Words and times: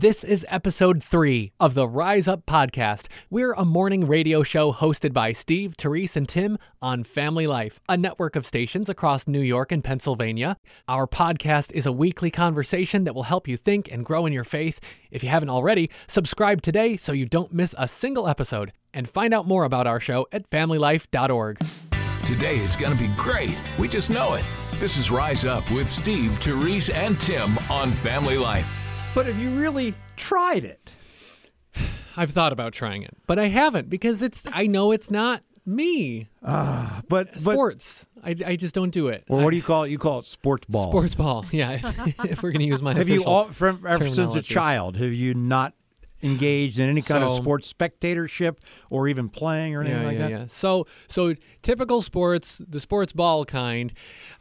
This 0.00 0.24
is 0.24 0.46
episode 0.48 1.04
three 1.04 1.52
of 1.60 1.74
the 1.74 1.86
Rise 1.86 2.26
Up 2.26 2.46
podcast. 2.46 3.08
We're 3.28 3.52
a 3.52 3.66
morning 3.66 4.06
radio 4.06 4.42
show 4.42 4.72
hosted 4.72 5.12
by 5.12 5.32
Steve, 5.32 5.74
Therese, 5.76 6.16
and 6.16 6.26
Tim 6.26 6.56
on 6.80 7.04
Family 7.04 7.46
Life, 7.46 7.80
a 7.86 7.98
network 7.98 8.34
of 8.34 8.46
stations 8.46 8.88
across 8.88 9.28
New 9.28 9.42
York 9.42 9.72
and 9.72 9.84
Pennsylvania. 9.84 10.56
Our 10.88 11.06
podcast 11.06 11.70
is 11.72 11.84
a 11.84 11.92
weekly 11.92 12.30
conversation 12.30 13.04
that 13.04 13.14
will 13.14 13.24
help 13.24 13.46
you 13.46 13.58
think 13.58 13.92
and 13.92 14.02
grow 14.02 14.24
in 14.24 14.32
your 14.32 14.42
faith. 14.42 14.80
If 15.10 15.22
you 15.22 15.28
haven't 15.28 15.50
already, 15.50 15.90
subscribe 16.06 16.62
today 16.62 16.96
so 16.96 17.12
you 17.12 17.26
don't 17.26 17.52
miss 17.52 17.74
a 17.76 17.86
single 17.86 18.26
episode. 18.26 18.72
And 18.94 19.06
find 19.06 19.34
out 19.34 19.46
more 19.46 19.64
about 19.64 19.86
our 19.86 20.00
show 20.00 20.26
at 20.32 20.48
familylife.org. 20.48 21.58
Today 22.24 22.56
is 22.56 22.74
going 22.74 22.96
to 22.96 22.98
be 22.98 23.14
great. 23.16 23.60
We 23.78 23.86
just 23.86 24.08
know 24.08 24.32
it. 24.32 24.46
This 24.76 24.96
is 24.96 25.10
Rise 25.10 25.44
Up 25.44 25.70
with 25.70 25.90
Steve, 25.90 26.38
Therese, 26.38 26.88
and 26.88 27.20
Tim 27.20 27.58
on 27.68 27.90
Family 27.90 28.38
Life. 28.38 28.79
But 29.14 29.26
have 29.26 29.38
you 29.40 29.50
really 29.50 29.94
tried 30.16 30.64
it? 30.64 30.94
I've 32.16 32.30
thought 32.30 32.52
about 32.52 32.72
trying 32.72 33.02
it, 33.02 33.16
but 33.26 33.38
I 33.38 33.46
haven't 33.48 33.88
because 33.90 34.22
it's 34.22 34.46
I 34.52 34.66
know 34.66 34.92
it's 34.92 35.10
not 35.10 35.42
me. 35.66 36.28
Ah, 36.44 37.02
but 37.08 37.32
but 37.32 37.40
Sports. 37.40 38.06
I, 38.22 38.34
I 38.46 38.56
just 38.56 38.74
don't 38.74 38.90
do 38.90 39.08
it. 39.08 39.24
or 39.28 39.42
what 39.42 39.50
do 39.50 39.56
you 39.56 39.62
call 39.62 39.84
it? 39.84 39.90
You 39.90 39.98
call 39.98 40.20
it 40.20 40.26
sports 40.26 40.66
ball. 40.66 40.90
Sports 40.90 41.14
ball. 41.14 41.44
Yeah. 41.52 41.72
If, 41.72 42.24
if 42.24 42.42
we're 42.42 42.52
going 42.52 42.60
to 42.60 42.66
use 42.66 42.82
my 42.82 42.94
Have 42.94 43.08
you 43.08 43.24
all 43.24 43.44
from 43.44 43.84
ever 43.86 44.08
since 44.08 44.34
a 44.36 44.42
child? 44.42 44.96
Have 44.96 45.12
you 45.12 45.34
not 45.34 45.74
engaged 46.22 46.78
in 46.78 46.88
any 46.88 47.02
kind 47.02 47.24
of 47.24 47.32
sports 47.32 47.66
spectatorship 47.68 48.60
or 48.90 49.08
even 49.08 49.28
playing 49.28 49.74
or 49.74 49.80
anything 49.80 50.00
yeah, 50.00 50.06
like 50.06 50.18
yeah, 50.18 50.22
that? 50.24 50.30
yeah. 50.30 50.46
So, 50.46 50.86
so 51.08 51.34
typical 51.62 52.02
sports, 52.02 52.60
the 52.68 52.80
sports 52.80 53.12
ball 53.12 53.44
kind, 53.44 53.92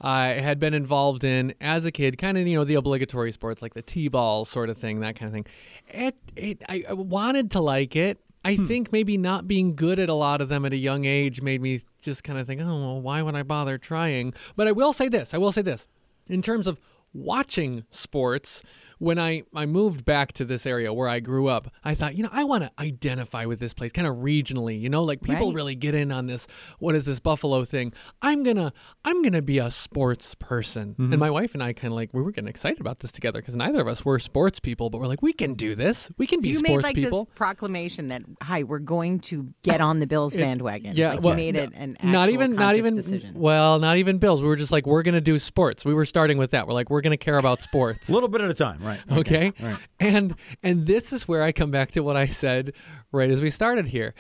I 0.02 0.28
had 0.34 0.60
been 0.60 0.74
involved 0.74 1.24
in 1.24 1.54
as 1.62 1.86
a 1.86 1.92
kid. 1.92 2.18
Kind 2.18 2.38
of, 2.38 2.46
you 2.48 2.56
know, 2.58 2.64
the 2.64 2.76
obligatory 2.76 3.32
sports 3.32 3.62
like 3.62 3.74
the 3.74 3.82
t-ball 3.82 4.46
sort 4.46 4.70
of 4.70 4.78
thing, 4.78 5.00
that 5.00 5.16
kind 5.16 5.28
of 5.28 5.34
thing. 5.34 5.46
It, 5.88 6.16
it, 6.36 6.64
I, 6.68 6.84
I 6.90 6.94
wanted 6.94 7.52
to 7.52 7.62
like 7.62 7.96
it. 7.96 8.20
I 8.44 8.56
Hmm. 8.56 8.68
think 8.68 8.92
maybe 8.94 9.18
not 9.18 9.48
being 9.48 9.76
good 9.76 10.00
at 10.00 10.08
a 10.10 10.14
lot 10.14 10.40
of 10.40 10.48
them 10.48 10.64
at 10.66 10.72
a 10.72 10.78
young 10.78 11.04
age 11.06 11.42
made 11.42 11.62
me 11.62 11.82
just 12.02 12.24
kind 12.24 12.40
of 12.40 12.48
think, 12.48 12.62
oh, 12.62 12.68
well, 12.68 13.02
why 13.02 13.22
would 13.22 13.36
I 13.36 13.44
bother 13.44 13.78
trying? 13.78 14.34
But 14.56 14.68
I 14.68 14.72
will 14.72 14.94
say 14.94 15.10
this. 15.10 15.34
I 15.34 15.38
will 15.38 15.52
say 15.52 15.62
this. 15.62 15.88
In 16.28 16.42
terms 16.42 16.66
of 16.68 16.80
watching 17.14 17.84
sports, 17.90 18.64
when 19.00 19.18
I, 19.18 19.44
I 19.56 19.66
moved 19.66 20.06
back 20.06 20.34
to 20.34 20.46
this 20.46 20.66
area 20.66 20.94
where 20.94 21.08
I 21.10 21.20
grew 21.20 21.48
up, 21.48 21.74
I 21.84 21.96
thought, 21.96 22.16
you 22.16 22.24
know, 22.24 22.30
I 22.32 22.44
want 22.44 22.64
to 22.64 22.72
identify 22.80 23.46
with 23.46 23.60
this 23.60 23.74
place 23.74 23.92
kind 23.92 24.08
of 24.08 24.16
regionally, 24.18 24.80
you 24.80 24.90
know, 24.90 25.04
like 25.04 25.22
people 25.22 25.48
Right. 25.48 25.56
really 25.56 25.76
get 25.76 25.96
in 25.96 26.12
on 26.12 26.28
this 26.28 26.48
what 26.80 26.96
is 26.96 27.06
this 27.06 27.20
buffalo 27.20 27.64
thing. 27.64 27.94
I'm 28.22 28.44
going 28.44 28.58
to 28.58 28.72
I'm 29.06 29.22
going 29.22 29.34
to 29.34 29.42
be 29.42 29.58
a 29.58 29.72
sports 29.72 30.36
person. 30.36 30.92
Mm-hmm. 30.92 31.14
And 31.14 31.20
my 31.20 31.30
wife 31.30 31.54
and 31.54 31.64
I 31.64 31.74
kind 31.74 31.92
of 31.92 31.96
like 31.96 32.14
we 32.14 32.22
were 32.22 32.32
getting 32.32 32.50
excited 32.50 32.80
about 32.82 33.00
this 33.00 33.12
together 33.12 33.42
cuz 33.42 33.56
neither 33.56 33.82
of 33.82 33.88
us 33.88 34.04
were 34.06 34.20
sports 34.20 34.60
people, 34.60 34.90
but 34.90 35.00
we're 35.00 35.08
like 35.08 35.22
we 35.22 35.34
can 35.34 35.54
do 35.54 35.76
this. 35.76 36.12
We 36.18 36.28
can 36.28 36.40
So 36.40 36.44
be 36.44 36.50
you 36.50 36.54
sports 36.56 36.72
made 36.74 36.84
like 36.84 36.96
people. 36.96 37.26
this 37.26 37.34
proclamation 37.36 38.10
that 38.10 38.24
hi, 38.42 38.64
we're 38.64 38.80
going 38.80 39.20
to 39.22 39.54
get 39.64 39.80
on 39.82 40.00
the 40.00 40.08
Bills 40.08 40.36
bandwagon. 40.44 40.96
Yeah, 40.96 41.12
like 41.12 41.22
well, 41.22 41.34
you 41.34 41.38
made 41.38 41.56
it 41.56 41.72
an 41.74 41.98
not 42.04 42.30
even 42.30 42.54
not 42.54 42.76
even 42.76 42.96
decision. 42.98 43.34
well, 43.36 43.80
not 43.80 43.96
even 43.98 44.18
bills. 44.18 44.42
We 44.42 44.48
were 44.50 44.56
just 44.58 44.72
like 44.72 44.86
we're 44.86 45.04
going 45.04 45.16
to 45.16 45.22
do 45.22 45.40
sports. 45.40 45.86
We 45.86 45.94
were 45.94 46.06
starting 46.06 46.38
with 46.38 46.52
that. 46.52 46.68
We're 46.68 46.74
like 46.74 46.90
we're 46.90 47.02
going 47.02 47.12
to 47.12 47.18
care 47.18 47.38
about 47.38 47.62
sports. 47.62 48.10
A 48.10 48.14
little 48.14 48.28
bit 48.30 48.42
at 48.42 48.50
a 48.50 48.54
time, 48.54 48.80
right? 48.82 48.89
Okay 49.12 49.54
right. 49.62 49.78
and 50.00 50.36
and 50.64 50.86
this 50.88 51.12
is 51.14 51.28
where 51.28 51.44
i 51.44 51.52
come 51.52 51.72
back 51.72 51.92
to 51.92 52.02
what 52.02 52.16
i 52.16 52.26
said 52.28 52.74
right 53.12 53.30
as 53.32 53.42
we 53.42 53.50
started 53.50 53.86
here 53.88 54.14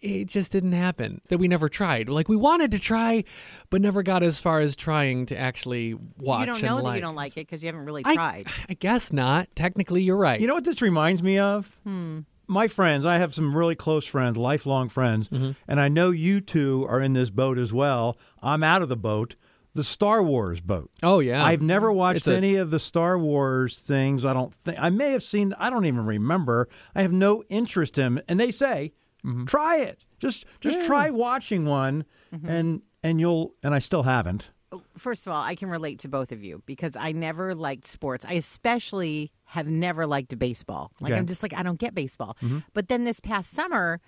it 0.00 0.26
just 0.28 0.52
didn't 0.52 0.72
happen 0.72 1.20
that 1.28 1.38
we 1.38 1.48
never 1.48 1.68
tried 1.68 2.08
like 2.08 2.28
we 2.28 2.36
wanted 2.36 2.70
to 2.70 2.78
try 2.78 3.24
but 3.70 3.80
never 3.80 4.02
got 4.02 4.22
as 4.22 4.38
far 4.38 4.60
as 4.60 4.76
trying 4.76 5.24
to 5.26 5.36
actually 5.36 5.92
So 5.92 5.98
watch 6.18 6.40
you 6.40 6.46
don't 6.46 6.56
and 6.56 6.64
know 6.64 6.82
that 6.82 6.94
you 6.96 7.00
don't 7.00 7.14
like 7.14 7.32
it 7.32 7.46
because 7.46 7.62
you 7.62 7.68
haven't 7.68 7.86
really 7.86 8.02
I, 8.04 8.14
tried. 8.14 8.46
I 8.68 8.74
guess 8.74 9.12
not 9.12 9.48
technically 9.56 10.02
you're 10.02 10.16
right 10.16 10.38
You 10.40 10.46
know 10.46 10.54
what 10.54 10.64
this 10.64 10.82
reminds 10.82 11.22
me 11.22 11.38
of? 11.38 11.78
Hmm. 11.84 12.20
My 12.48 12.68
friends, 12.68 13.04
I 13.04 13.18
have 13.18 13.34
some 13.34 13.56
really 13.56 13.74
close 13.74 14.04
friends, 14.06 14.36
lifelong 14.36 14.88
friends, 14.88 15.28
Mm-hmm. 15.30 15.52
and 15.66 15.80
I 15.80 15.88
know 15.88 16.10
you 16.12 16.40
two 16.40 16.86
are 16.88 17.00
in 17.00 17.12
this 17.12 17.28
boat 17.28 17.58
as 17.58 17.72
well. 17.72 18.16
I'm 18.40 18.62
out 18.62 18.82
of 18.82 18.88
the 18.88 18.96
boat, 18.96 19.34
the 19.76 19.84
Star 19.84 20.22
Wars 20.22 20.60
boat. 20.60 20.90
oh 21.02 21.20
yeah 21.20 21.44
I've 21.44 21.62
never 21.62 21.92
watched 21.92 22.26
a- 22.26 22.34
any 22.36 22.56
of 22.56 22.70
the 22.70 22.78
Star 22.80 23.18
Wars 23.18 23.78
things. 23.78 24.24
I 24.24 24.32
don't 24.34 24.54
think 24.54 24.78
I 24.80 24.90
may 24.90 25.12
have 25.12 25.22
seen. 25.22 25.54
I 25.58 25.70
don't 25.70 25.84
even 25.86 26.04
remember. 26.04 26.68
I 26.94 27.02
have 27.02 27.12
no 27.12 27.42
interest 27.48 27.98
in. 27.98 28.22
And 28.28 28.40
they 28.40 28.50
say, 28.50 28.92
Mm-hmm. 29.24 29.44
try 29.46 29.78
it. 29.78 30.04
Just 30.20 30.44
just 30.60 30.86
try 30.86 31.10
watching 31.10 31.64
one, 31.64 32.04
Mm-hmm. 32.34 32.48
and 32.48 32.82
and 33.02 33.20
you'll. 33.20 33.54
And 33.62 33.74
I 33.74 33.78
still 33.80 34.02
haven't. 34.04 34.50
First 34.98 35.26
of 35.26 35.32
all, 35.32 35.42
I 35.42 35.54
can 35.54 35.68
relate 35.70 36.00
to 36.00 36.08
both 36.08 36.32
of 36.32 36.42
you 36.44 36.62
because 36.66 36.96
I 36.96 37.12
never 37.12 37.54
liked 37.54 37.84
sports. 37.86 38.24
I 38.28 38.34
especially 38.34 39.32
have 39.44 39.66
never 39.68 40.06
liked 40.06 40.36
baseball. 40.38 40.90
Like 41.00 41.12
Okay. 41.12 41.18
I'm 41.18 41.26
just 41.26 41.42
like 41.42 41.54
I 41.54 41.62
don't 41.62 41.78
get 41.78 41.94
baseball. 41.94 42.36
But 42.74 42.88
then 42.88 43.04
this 43.04 43.20
past 43.20 43.50
summer, 43.50 44.00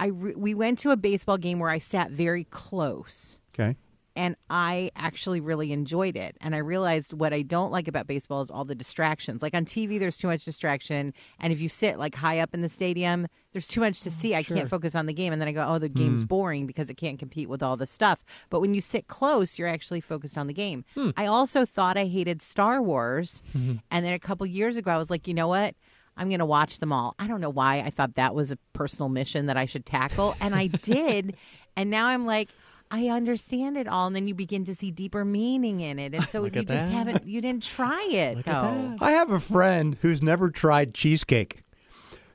I 0.00 0.06
re- 0.06 0.34
we 0.36 0.54
went 0.54 0.78
to 0.80 0.90
a 0.90 0.96
baseball 0.96 1.38
game 1.38 1.58
where 1.60 1.70
I 1.70 1.78
sat 1.78 2.10
very 2.10 2.44
close. 2.44 3.38
Okay. 3.54 3.76
And 4.14 4.36
I 4.50 4.90
actually 4.94 5.40
really 5.40 5.72
enjoyed 5.72 6.16
it. 6.16 6.36
And 6.40 6.54
I 6.54 6.58
realized 6.58 7.12
what 7.12 7.32
I 7.32 7.42
don't 7.42 7.70
like 7.70 7.88
about 7.88 8.06
baseball 8.06 8.42
is 8.42 8.50
all 8.50 8.64
the 8.64 8.74
distractions. 8.74 9.42
Like 9.42 9.54
on 9.54 9.64
TV, 9.64 9.98
there's 9.98 10.16
too 10.16 10.28
much 10.28 10.44
distraction, 10.44 11.14
and 11.40 11.52
if 11.52 11.60
you 11.60 11.68
sit 11.68 11.98
like 11.98 12.14
high 12.14 12.38
up 12.38 12.54
in 12.54 12.60
the 12.60 12.68
stadium, 12.68 13.26
there's 13.52 13.68
too 13.68 13.80
much 13.80 14.00
to 14.00 14.08
mm, 14.08 14.12
see. 14.12 14.34
I 14.34 14.42
can't 14.42 14.68
focus 14.68 14.94
on 14.94 15.06
the 15.06 15.12
game, 15.12 15.32
and 15.32 15.40
then 15.40 15.48
I 15.48 15.52
go, 15.52 15.66
"Oh, 15.66 15.78
the 15.78 15.88
game's 15.88 16.24
mm. 16.24 16.28
boring 16.28 16.66
because 16.66 16.90
it 16.90 16.94
can't 16.94 17.18
compete 17.18 17.48
with 17.48 17.62
all 17.62 17.76
the 17.76 17.86
stuff." 17.86 18.22
But 18.50 18.60
when 18.60 18.74
you 18.74 18.80
sit 18.80 19.08
close, 19.08 19.58
you're 19.58 19.68
actually 19.68 20.00
focused 20.00 20.36
on 20.36 20.46
the 20.46 20.54
game. 20.54 20.84
Hmm. 20.94 21.10
I 21.16 21.26
also 21.26 21.64
thought 21.64 21.96
I 21.96 22.06
hated 22.06 22.42
Star 22.42 22.82
Wars, 22.82 23.42
mm-hmm. 23.56 23.76
and 23.90 24.04
then 24.04 24.12
a 24.12 24.18
couple 24.18 24.46
years 24.46 24.76
ago, 24.76 24.90
I 24.90 24.98
was 24.98 25.10
like, 25.10 25.26
you 25.28 25.34
know 25.34 25.48
what? 25.48 25.74
I'm 26.16 26.28
going 26.28 26.40
to 26.40 26.46
watch 26.46 26.78
them 26.78 26.92
all. 26.92 27.14
I 27.18 27.26
don't 27.26 27.40
know 27.40 27.50
why 27.50 27.80
I 27.80 27.90
thought 27.90 28.16
that 28.16 28.34
was 28.34 28.50
a 28.50 28.58
personal 28.74 29.08
mission 29.08 29.46
that 29.46 29.56
I 29.56 29.66
should 29.66 29.86
tackle, 29.86 30.34
and 30.40 30.54
I 30.54 30.66
did. 30.82 31.36
and 31.76 31.90
now 31.90 32.06
I'm 32.06 32.26
like, 32.26 32.50
I 32.94 33.08
understand 33.08 33.76
it 33.78 33.88
all, 33.88 34.06
and 34.06 34.14
then 34.14 34.28
you 34.28 34.34
begin 34.34 34.64
to 34.66 34.74
see 34.74 34.90
deeper 34.90 35.24
meaning 35.24 35.80
in 35.80 35.98
it, 35.98 36.14
and 36.14 36.24
so 36.28 36.42
Look 36.42 36.54
you 36.54 36.60
at 36.60 36.68
just 36.68 36.86
that. 36.86 36.92
haven't, 36.92 37.26
you 37.26 37.40
didn't 37.40 37.62
try 37.64 38.02
it 38.12 38.36
Look 38.36 38.44
though. 38.46 38.52
at 38.52 38.98
that. 38.98 39.02
I 39.02 39.12
have 39.12 39.30
a 39.30 39.40
friend 39.40 39.96
who's 40.02 40.22
never 40.22 40.50
tried 40.50 40.92
cheesecake. 40.94 41.62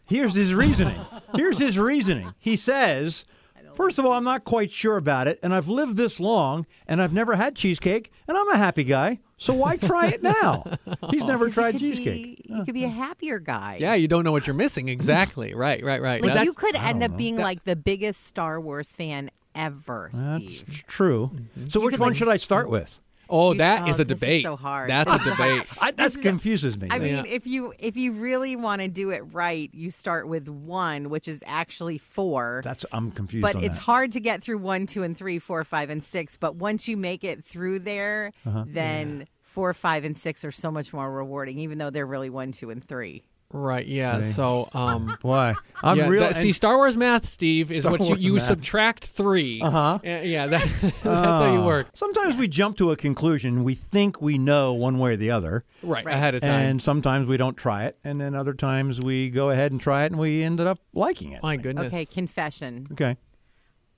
Here's 0.07 0.33
his 0.33 0.53
reasoning. 0.53 0.99
Here's 1.35 1.57
his 1.59 1.77
reasoning. 1.77 2.33
He 2.39 2.55
says, 2.55 3.25
first 3.75 3.99
of 3.99 4.05
all, 4.05 4.13
I'm 4.13 4.23
not 4.23 4.45
quite 4.45 4.71
sure 4.71 4.97
about 4.97 5.27
it, 5.27 5.37
and 5.43 5.53
I've 5.53 5.67
lived 5.67 5.95
this 5.97 6.19
long, 6.19 6.65
and 6.87 7.01
I've 7.01 7.13
never 7.13 7.35
had 7.35 7.55
cheesecake, 7.55 8.11
and 8.27 8.37
I'm 8.37 8.49
a 8.49 8.57
happy 8.57 8.83
guy. 8.85 9.19
So 9.37 9.53
why 9.53 9.75
try 9.77 10.07
it 10.07 10.23
now? 10.23 10.63
He's 11.11 11.25
never 11.25 11.47
You 11.47 11.51
tried 11.53 11.73
could 11.73 11.81
cheesecake. 11.81 12.47
Be, 12.47 12.53
you 12.55 12.63
could 12.65 12.73
be 12.73 12.85
a 12.85 12.89
happier 12.89 13.37
guy. 13.37 13.77
yeah 13.79 13.93
you 13.93 14.07
don't 14.07 14.23
know 14.23 14.31
what 14.31 14.47
you're 14.47 14.55
missing 14.55 14.89
exactly 14.89 15.53
right 15.53 15.83
right 15.85 16.01
right 16.01 16.23
Like 16.23 16.29
That's- 16.29 16.45
you 16.45 16.53
could 16.55 16.75
end 16.75 17.03
up 17.03 17.11
know. 17.11 17.17
being 17.17 17.35
That- 17.35 17.43
like 17.43 17.63
the 17.63 17.75
biggest 17.75 18.25
Star 18.25 18.59
Wars 18.59 18.87
fan 18.89 19.29
ever, 19.57 20.11
That's 20.13 20.59
Steve. 20.59 20.83
true. 20.87 21.31
So 21.67 21.79
which 21.81 21.91
could, 21.93 21.99
one 21.99 22.09
like, 22.09 22.17
should 22.17 22.29
I 22.29 22.37
start 22.37 22.69
with? 22.69 22.99
oh 23.29 23.51
You- 23.51 23.57
that 23.57 23.83
oh, 23.83 23.87
is 23.89 23.99
a 23.99 24.05
this 24.05 24.15
is 24.15 24.19
debate 24.21 24.43
so 24.43 24.55
hard. 24.55 24.89
that's 24.89 25.11
a 25.11 25.17
debate 25.29 25.67
I, 25.81 25.91
that 25.91 26.15
a- 26.15 26.19
confuses 26.19 26.77
me. 26.79 26.87
I 26.89 26.97
mean, 26.99 27.15
Yeah. 27.15 27.23
if 27.27 27.45
you 27.45 27.73
if 27.77 27.97
you 27.97 28.13
really 28.13 28.55
want 28.55 28.81
to 28.81 28.87
do 28.87 29.09
it 29.09 29.19
right, 29.33 29.69
you 29.73 29.91
start 29.91 30.29
with 30.29 30.47
one, 30.47 31.09
which 31.09 31.27
is 31.27 31.43
actually 31.45 31.97
four. 31.97 32.61
That's 32.63 32.85
I'm 32.93 33.11
confused. 33.11 33.41
but 33.41 33.57
on 33.57 33.63
it's 33.65 33.77
that. 33.77 33.83
hard 33.83 34.13
to 34.13 34.21
get 34.21 34.41
through 34.43 34.59
one, 34.59 34.85
two, 34.85 35.03
and 35.03 35.17
three, 35.17 35.39
four, 35.39 35.63
five, 35.65 35.89
and 35.89 36.01
six. 36.01 36.37
But 36.37 36.55
once 36.55 36.87
you 36.87 36.95
make 36.95 37.25
it 37.25 37.43
through 37.43 37.79
there, 37.79 38.31
Uh-huh. 38.45 38.63
then 38.65 39.27
four, 39.43 39.73
five, 39.73 40.05
and 40.05 40.17
six 40.17 40.45
are 40.45 40.51
so 40.51 40.71
much 40.71 40.93
more 40.93 41.11
rewarding, 41.11 41.59
even 41.59 41.79
though 41.79 41.89
they're 41.89 42.05
really 42.05 42.29
one, 42.29 42.53
two, 42.53 42.69
and 42.69 42.81
three. 42.81 43.23
Right 43.53 43.85
yeah 43.85 44.21
so 44.21 44.67
um 44.73 45.17
Why? 45.21 45.55
I'm 45.83 45.97
yeah, 45.97 46.07
real. 46.07 46.21
that- 46.21 46.35
see, 46.35 46.51
Star 46.51 46.75
Wars 46.77 46.97
math, 46.97 47.23
Steve, 47.25 47.71
is 47.71 47.81
Star 47.83 47.91
what 47.91 48.01
you, 48.01 48.07
Wars 48.09 48.23
you 48.23 48.33
math. 48.33 48.41
subtract 48.43 49.05
3 49.05 49.61
Uh-huh. 49.61 49.99
Yeah, 50.03 50.47
that, 50.47 50.61
that's 50.81 51.03
how 51.03 51.53
you 51.53 51.59
Oh. 51.59 51.65
work. 51.65 51.87
Sometimes 51.93 52.35
we 52.35 52.47
jump 52.47 52.77
to 52.77 52.89
a 52.91 52.95
conclusion. 52.97 53.63
We 53.63 53.75
think 53.75 54.19
we 54.21 54.37
know 54.39 54.73
one 54.73 54.97
way 54.97 55.13
or 55.13 55.17
the 55.17 55.29
other. 55.31 55.63
Right, 55.83 56.03
Right. 56.03 56.15
ahead 56.15 56.33
of 56.35 56.41
time. 56.41 56.49
And 56.65 56.81
sometimes 56.81 57.27
we 57.27 57.37
don't 57.37 57.55
try 57.55 57.85
it, 57.85 57.97
and 58.03 58.19
then 58.19 58.33
other 58.33 58.53
times 58.55 58.99
we 58.99 59.29
go 59.29 59.51
ahead 59.51 59.71
and 59.71 59.79
try 59.79 60.03
it, 60.05 60.11
and 60.11 60.19
we 60.19 60.41
ended 60.43 60.65
up 60.65 60.79
liking 60.93 61.31
it. 61.31 61.43
My 61.43 61.57
goodness. 61.57 61.85
Okay, 61.87 62.05
confession. 62.05 62.87
Okay. 62.93 63.17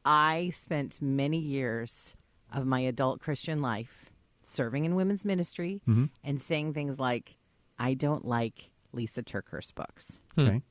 I 0.06 0.52
spent 0.54 1.02
many 1.02 1.40
years 1.40 2.14
of 2.54 2.66
my 2.66 2.82
adult 2.82 3.22
Christian 3.22 3.62
life 3.62 4.10
serving 4.44 4.84
in 4.86 4.96
women's 4.96 5.24
ministry 5.24 5.82
Mm-hmm. 5.88 6.06
and 6.24 6.42
saying 6.42 6.74
things 6.74 7.00
like, 7.00 7.38
I 7.78 7.94
don't 7.94 8.26
like 8.26 8.69
Lisa 8.94 9.24
TerKeurst 9.24 9.76
books. 9.76 10.20
Okay. 10.38 10.62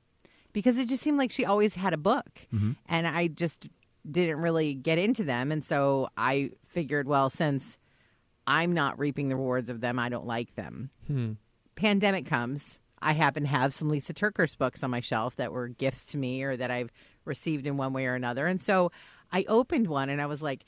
because 0.52 0.78
it 0.78 0.88
just 0.88 1.02
seemed 1.02 1.18
like 1.18 1.30
she 1.30 1.44
always 1.44 1.74
had 1.76 1.92
a 1.92 1.98
book 1.98 2.46
Mm-hmm. 2.54 2.72
and 2.86 3.06
i 3.06 3.26
just 3.28 3.68
didn't 4.10 4.40
really 4.40 4.72
get 4.74 4.98
into 4.98 5.22
them 5.24 5.52
and 5.52 5.62
so 5.62 6.08
i 6.16 6.50
figured 6.64 7.06
well 7.06 7.28
since 7.28 7.76
i'm 8.46 8.72
not 8.72 8.98
reaping 8.98 9.28
the 9.28 9.36
rewards 9.36 9.68
of 9.68 9.80
them 9.82 9.98
i 9.98 10.08
don't 10.08 10.26
like 10.26 10.54
them 10.54 10.90
pandemic 11.76 12.24
comes 12.26 12.78
i 13.02 13.12
happen 13.12 13.42
to 13.44 13.48
have 13.48 13.72
some 13.74 13.88
lisa 13.90 14.12
TerKeurst 14.14 14.56
books 14.58 14.82
on 14.82 14.90
my 14.90 15.00
shelf 15.00 15.36
that 15.36 15.52
were 15.52 15.68
gifts 15.68 16.06
to 16.06 16.18
me 16.18 16.42
or 16.42 16.56
that 16.56 16.70
i've 16.70 16.90
received 17.26 17.66
in 17.66 17.76
one 17.76 17.92
way 17.92 18.06
or 18.06 18.14
another 18.14 18.46
and 18.46 18.60
so 18.60 18.90
i 19.32 19.44
opened 19.48 19.86
one 19.86 20.08
and 20.08 20.20
i 20.22 20.26
was 20.26 20.42
like 20.42 20.64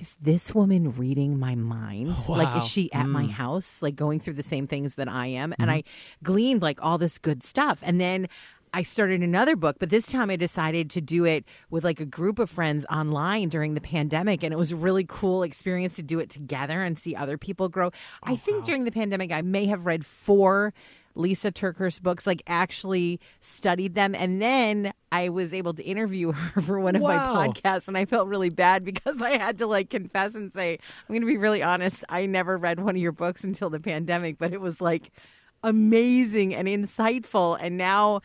is 0.00 0.16
this 0.20 0.54
woman 0.54 0.92
reading 0.92 1.38
my 1.38 1.54
mind? 1.54 2.14
Like, 2.28 2.56
is 2.62 2.68
she 2.68 2.92
at 2.92 3.06
Mm. 3.06 3.10
my 3.10 3.26
house, 3.26 3.82
like 3.82 3.96
going 3.96 4.20
through 4.20 4.34
the 4.34 4.42
same 4.42 4.66
things 4.66 4.94
that 4.96 5.08
I 5.08 5.26
am? 5.28 5.50
Mm-hmm. 5.50 5.62
And 5.62 5.70
I 5.70 5.82
gleaned 6.22 6.62
like 6.62 6.78
all 6.82 6.98
this 6.98 7.18
good 7.18 7.42
stuff. 7.42 7.78
And 7.82 8.00
then 8.00 8.28
I 8.74 8.82
started 8.82 9.22
another 9.22 9.56
book, 9.56 9.76
but 9.78 9.88
this 9.90 10.06
time 10.06 10.28
I 10.28 10.36
decided 10.36 10.90
to 10.90 11.00
do 11.00 11.24
it 11.24 11.44
with 11.70 11.82
like 11.84 11.98
a 12.00 12.04
group 12.04 12.38
of 12.38 12.50
friends 12.50 12.84
online 12.90 13.48
during 13.48 13.72
the 13.74 13.80
pandemic. 13.80 14.42
And 14.42 14.52
it 14.52 14.58
was 14.58 14.72
a 14.72 14.76
really 14.76 15.04
cool 15.08 15.42
experience 15.42 15.96
to 15.96 16.02
do 16.02 16.18
it 16.18 16.28
together 16.28 16.82
and 16.82 16.98
see 16.98 17.14
other 17.16 17.38
people 17.38 17.68
grow. 17.70 17.90
I 18.22 18.32
Oh, 18.32 18.36
think 18.36 18.64
during 18.66 18.84
the 18.84 18.90
pandemic, 18.92 19.32
I 19.32 19.40
may 19.42 19.66
have 19.66 19.86
read 19.86 20.04
four 20.04 20.74
Lisa 21.16 21.50
TerKeurst's 21.50 21.98
books, 21.98 22.26
like 22.26 22.42
actually 22.46 23.18
studied 23.40 23.94
them. 23.94 24.14
And 24.14 24.40
then 24.40 24.92
I 25.10 25.28
was 25.30 25.52
able 25.54 25.74
to 25.74 25.82
interview 25.82 26.32
her 26.32 26.60
for 26.60 26.78
one 26.78 26.96
of 26.96 27.02
Wow. 27.02 27.34
my 27.34 27.48
podcasts. 27.48 27.88
And 27.88 27.96
I 27.96 28.04
felt 28.04 28.28
really 28.28 28.50
bad 28.50 28.84
because 28.84 29.22
I 29.22 29.36
had 29.38 29.58
to 29.58 29.66
like 29.66 29.90
confess 29.90 30.34
and 30.34 30.52
say, 30.52 30.72
I'm 31.08 31.12
going 31.12 31.22
to 31.22 31.26
be 31.26 31.36
really 31.36 31.62
honest. 31.62 32.04
I 32.08 32.26
never 32.26 32.56
read 32.56 32.80
one 32.80 32.96
of 32.96 33.02
your 33.02 33.12
books 33.12 33.44
until 33.44 33.70
the 33.70 33.80
pandemic, 33.80 34.38
but 34.38 34.52
it 34.52 34.60
was 34.60 34.80
like 34.80 35.10
amazing 35.62 36.54
and 36.54 36.68
insightful. 36.68 37.56
And 37.60 37.76
now, 37.76 38.20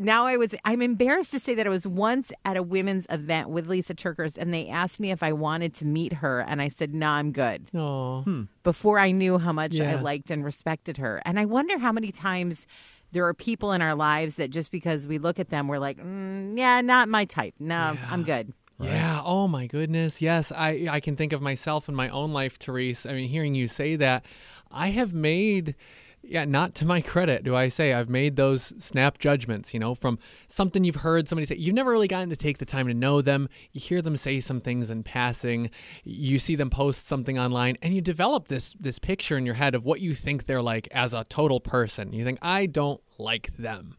now 0.00 0.26
I 0.26 0.36
was, 0.36 0.54
I'm 0.64 0.80
embarrassed 0.82 1.32
to 1.32 1.38
say 1.38 1.54
that 1.54 1.66
I 1.66 1.70
was 1.70 1.86
once 1.86 2.32
at 2.44 2.56
a 2.56 2.62
women's 2.62 3.06
event 3.10 3.50
with 3.50 3.66
Lisa 3.66 3.94
TerKeurst 3.94 4.36
and 4.38 4.52
they 4.52 4.68
asked 4.68 5.00
me 5.00 5.10
if 5.10 5.22
I 5.22 5.32
wanted 5.32 5.74
to 5.74 5.86
meet 5.86 6.14
her. 6.14 6.40
And 6.40 6.62
I 6.62 6.68
said, 6.68 6.94
no, 6.94 7.08
I'm 7.08 7.32
good 7.32 7.68
Oh, 7.74 8.24
before 8.62 8.98
I 8.98 9.10
knew 9.10 9.38
how 9.38 9.52
much 9.52 9.78
I 9.80 9.96
liked 10.00 10.30
and 10.30 10.44
respected 10.44 10.96
her. 10.98 11.20
And 11.24 11.38
I 11.38 11.44
wonder 11.44 11.78
how 11.78 11.92
many 11.92 12.10
times 12.12 12.66
there 13.12 13.26
are 13.26 13.34
people 13.34 13.72
in 13.72 13.82
our 13.82 13.94
lives 13.94 14.36
that 14.36 14.50
just 14.50 14.70
because 14.70 15.06
we 15.06 15.18
look 15.18 15.38
at 15.38 15.50
them, 15.50 15.68
we're 15.68 15.78
like, 15.78 15.98
mm, 15.98 16.56
yeah, 16.56 16.80
not 16.80 17.08
my 17.10 17.26
type. 17.26 17.54
No, 17.58 17.96
I'm 18.10 18.22
good. 18.22 18.52
Yeah. 18.80 19.20
Oh 19.22 19.46
my 19.46 19.66
goodness. 19.66 20.20
Yes. 20.22 20.50
I 20.50 20.88
I 20.90 21.00
can 21.00 21.14
think 21.14 21.32
of 21.32 21.40
myself 21.40 21.88
in 21.88 21.94
my 21.94 22.08
own 22.08 22.32
life, 22.32 22.58
Therese. 22.58 23.06
I 23.06 23.12
mean, 23.12 23.28
hearing 23.28 23.54
you 23.54 23.68
say 23.68 23.96
that, 23.96 24.24
I 24.70 24.88
have 24.88 25.12
made. 25.14 25.76
Yeah, 26.24 26.44
not 26.44 26.74
to 26.76 26.84
my 26.84 27.00
credit, 27.00 27.42
do 27.42 27.56
I 27.56 27.66
say 27.66 27.92
I've 27.92 28.08
made 28.08 28.36
those 28.36 28.72
snap 28.82 29.18
judgments, 29.18 29.74
you 29.74 29.80
know, 29.80 29.94
from 29.94 30.20
something 30.46 30.84
you've 30.84 30.96
heard 30.96 31.26
somebody 31.26 31.46
say. 31.46 31.56
You've 31.56 31.74
never 31.74 31.90
really 31.90 32.06
gotten 32.06 32.30
to 32.30 32.36
take 32.36 32.58
the 32.58 32.64
time 32.64 32.86
to 32.86 32.94
know 32.94 33.20
them. 33.20 33.48
You 33.72 33.80
hear 33.80 34.00
them 34.00 34.16
say 34.16 34.38
some 34.38 34.60
things 34.60 34.88
in 34.90 35.02
passing. 35.02 35.70
You 36.04 36.38
see 36.38 36.54
them 36.54 36.70
post 36.70 37.06
something 37.06 37.38
online 37.38 37.76
and 37.82 37.92
you 37.92 38.00
develop 38.00 38.46
this 38.46 38.74
this 38.74 39.00
picture 39.00 39.36
in 39.36 39.44
your 39.44 39.56
head 39.56 39.74
of 39.74 39.84
what 39.84 40.00
you 40.00 40.14
think 40.14 40.44
they're 40.44 40.62
like 40.62 40.86
as 40.92 41.12
a 41.12 41.24
total 41.24 41.58
person. 41.58 42.12
You 42.12 42.24
think 42.24 42.38
I 42.40 42.66
don't 42.66 43.00
like 43.18 43.48
them 43.56 43.96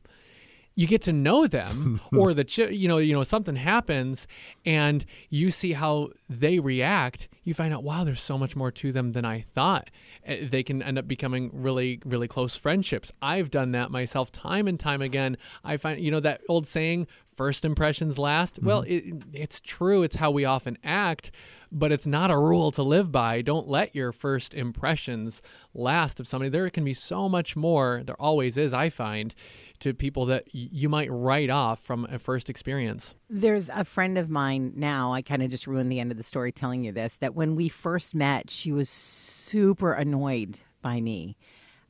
you 0.75 0.87
get 0.87 1.01
to 1.03 1.13
know 1.13 1.47
them 1.47 2.01
or 2.11 2.33
the 2.33 2.43
ch- 2.43 2.57
you 2.59 2.87
know 2.87 2.97
you 2.97 3.13
know 3.13 3.23
something 3.23 3.55
happens 3.55 4.27
and 4.65 5.05
you 5.29 5.51
see 5.51 5.73
how 5.73 6.09
they 6.29 6.59
react 6.59 7.27
you 7.43 7.53
find 7.53 7.73
out 7.73 7.83
wow 7.83 8.03
there's 8.03 8.21
so 8.21 8.37
much 8.37 8.55
more 8.55 8.71
to 8.71 8.91
them 8.91 9.11
than 9.11 9.25
i 9.25 9.41
thought. 9.41 9.89
Uh, 10.27 10.35
they 10.41 10.63
can 10.63 10.81
end 10.81 10.97
up 10.97 11.07
becoming 11.07 11.49
really 11.53 11.99
really 12.05 12.27
close 12.27 12.55
friendships. 12.55 13.11
I've 13.21 13.51
done 13.51 13.71
that 13.73 13.91
myself 13.91 14.31
time 14.31 14.67
and 14.67 14.79
time 14.79 15.01
again. 15.01 15.37
I 15.63 15.77
find 15.77 15.99
you 15.99 16.11
know 16.11 16.19
that 16.21 16.41
old 16.47 16.65
saying 16.65 17.07
first 17.35 17.65
impressions 17.65 18.17
last 18.17 18.59
well 18.61 18.83
mm-hmm. 18.83 19.19
it, 19.33 19.41
it's 19.41 19.61
true 19.61 20.03
it's 20.03 20.15
how 20.15 20.31
we 20.31 20.45
often 20.45 20.77
act 20.83 21.31
but 21.73 21.91
it's 21.91 22.05
not 22.05 22.29
a 22.29 22.37
rule 22.37 22.69
to 22.71 22.83
live 22.83 23.11
by. 23.11 23.41
Don't 23.41 23.67
let 23.67 23.95
your 23.95 24.11
first 24.11 24.53
impressions 24.53 25.41
last 25.73 26.19
of 26.19 26.27
somebody. 26.27 26.49
There 26.49 26.69
can 26.69 26.85
be 26.85 26.93
so 26.93 27.27
much 27.27 27.55
more, 27.55 28.03
there 28.05 28.19
always 28.21 28.57
is, 28.57 28.73
I 28.73 28.89
find, 28.89 29.33
to 29.79 29.93
people 29.93 30.25
that 30.25 30.45
y- 30.53 30.69
you 30.71 30.87
might 30.87 31.11
write 31.11 31.49
off 31.49 31.79
from 31.79 32.05
a 32.11 32.19
first 32.19 32.49
experience. 32.49 33.15
There's 33.27 33.69
a 33.73 33.83
friend 33.83 34.19
of 34.19 34.29
mine 34.29 34.73
now, 34.75 35.13
I 35.13 35.23
kind 35.23 35.41
of 35.41 35.49
just 35.49 35.65
ruined 35.65 35.91
the 35.91 35.99
end 35.99 36.11
of 36.11 36.17
the 36.17 36.23
story 36.23 36.51
telling 36.51 36.83
you 36.83 36.91
this, 36.91 37.17
that 37.17 37.33
when 37.33 37.55
we 37.55 37.69
first 37.69 38.13
met, 38.13 38.51
she 38.51 38.71
was 38.71 38.87
super 38.87 39.93
annoyed 39.93 40.61
by 40.83 41.01
me. 41.01 41.35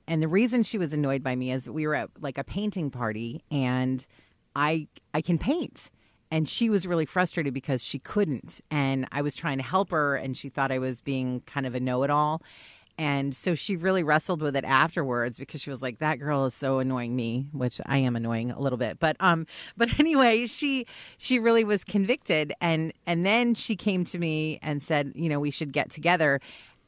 And 0.08 0.22
the 0.22 0.28
reason 0.28 0.64
she 0.64 0.78
was 0.78 0.94
annoyed 0.94 1.24
by 1.24 1.36
me 1.36 1.52
is 1.52 1.70
we 1.70 1.86
were 1.88 1.96
at 1.96 2.10
like 2.20 2.38
a 2.38 2.44
painting 2.44 2.90
party 2.90 3.44
and 3.52 4.06
I 4.56 4.88
I 5.14 5.22
can 5.22 5.38
paint. 5.38 5.90
And 6.32 6.50
she 6.50 6.68
was 6.68 6.88
really 6.88 7.06
frustrated 7.06 7.54
because 7.54 7.84
she 7.84 8.00
couldn't. 8.00 8.60
And 8.72 9.08
I 9.12 9.22
was 9.22 9.36
trying 9.36 9.58
to 9.60 9.64
help 9.64 9.92
her 9.92 10.16
and 10.16 10.36
she 10.36 10.50
thought 10.50 10.72
I 10.72 10.80
was 10.80 11.00
being 11.00 11.42
kind 11.42 11.68
of 11.68 11.76
a 11.76 11.80
know-it-all. 11.80 12.42
And 12.98 13.36
so 13.36 13.54
she 13.56 13.76
really 13.76 14.04
wrestled 14.04 14.42
with 14.42 14.56
it 14.56 14.64
afterwards 14.64 15.38
because 15.38 15.62
she 15.62 15.70
was 15.70 15.82
like, 15.82 15.98
"That 15.98 16.20
girl 16.20 16.46
is 16.46 16.54
so 16.54 16.78
annoying 16.80 17.16
me," 17.16 17.48
which 17.52 17.82
I 17.86 17.98
am 17.98 18.16
annoying 18.16 18.52
a 18.52 18.60
little 18.60 18.78
bit. 18.78 19.00
But 19.00 19.16
um, 19.20 19.48
but 19.78 20.00
anyway, 20.00 20.46
she 20.46 20.86
she 21.18 21.40
really 21.40 21.64
was 21.64 21.84
convicted, 21.84 22.54
and 22.62 22.94
and 23.08 23.26
then 23.26 23.56
she 23.56 23.76
came 23.76 24.04
to 24.06 24.20
me 24.20 24.60
and 24.62 24.82
said, 24.82 25.14
"You 25.16 25.30
know, 25.30 25.40
we 25.40 25.50
should 25.50 25.74
get 25.74 25.90
together." 25.90 26.40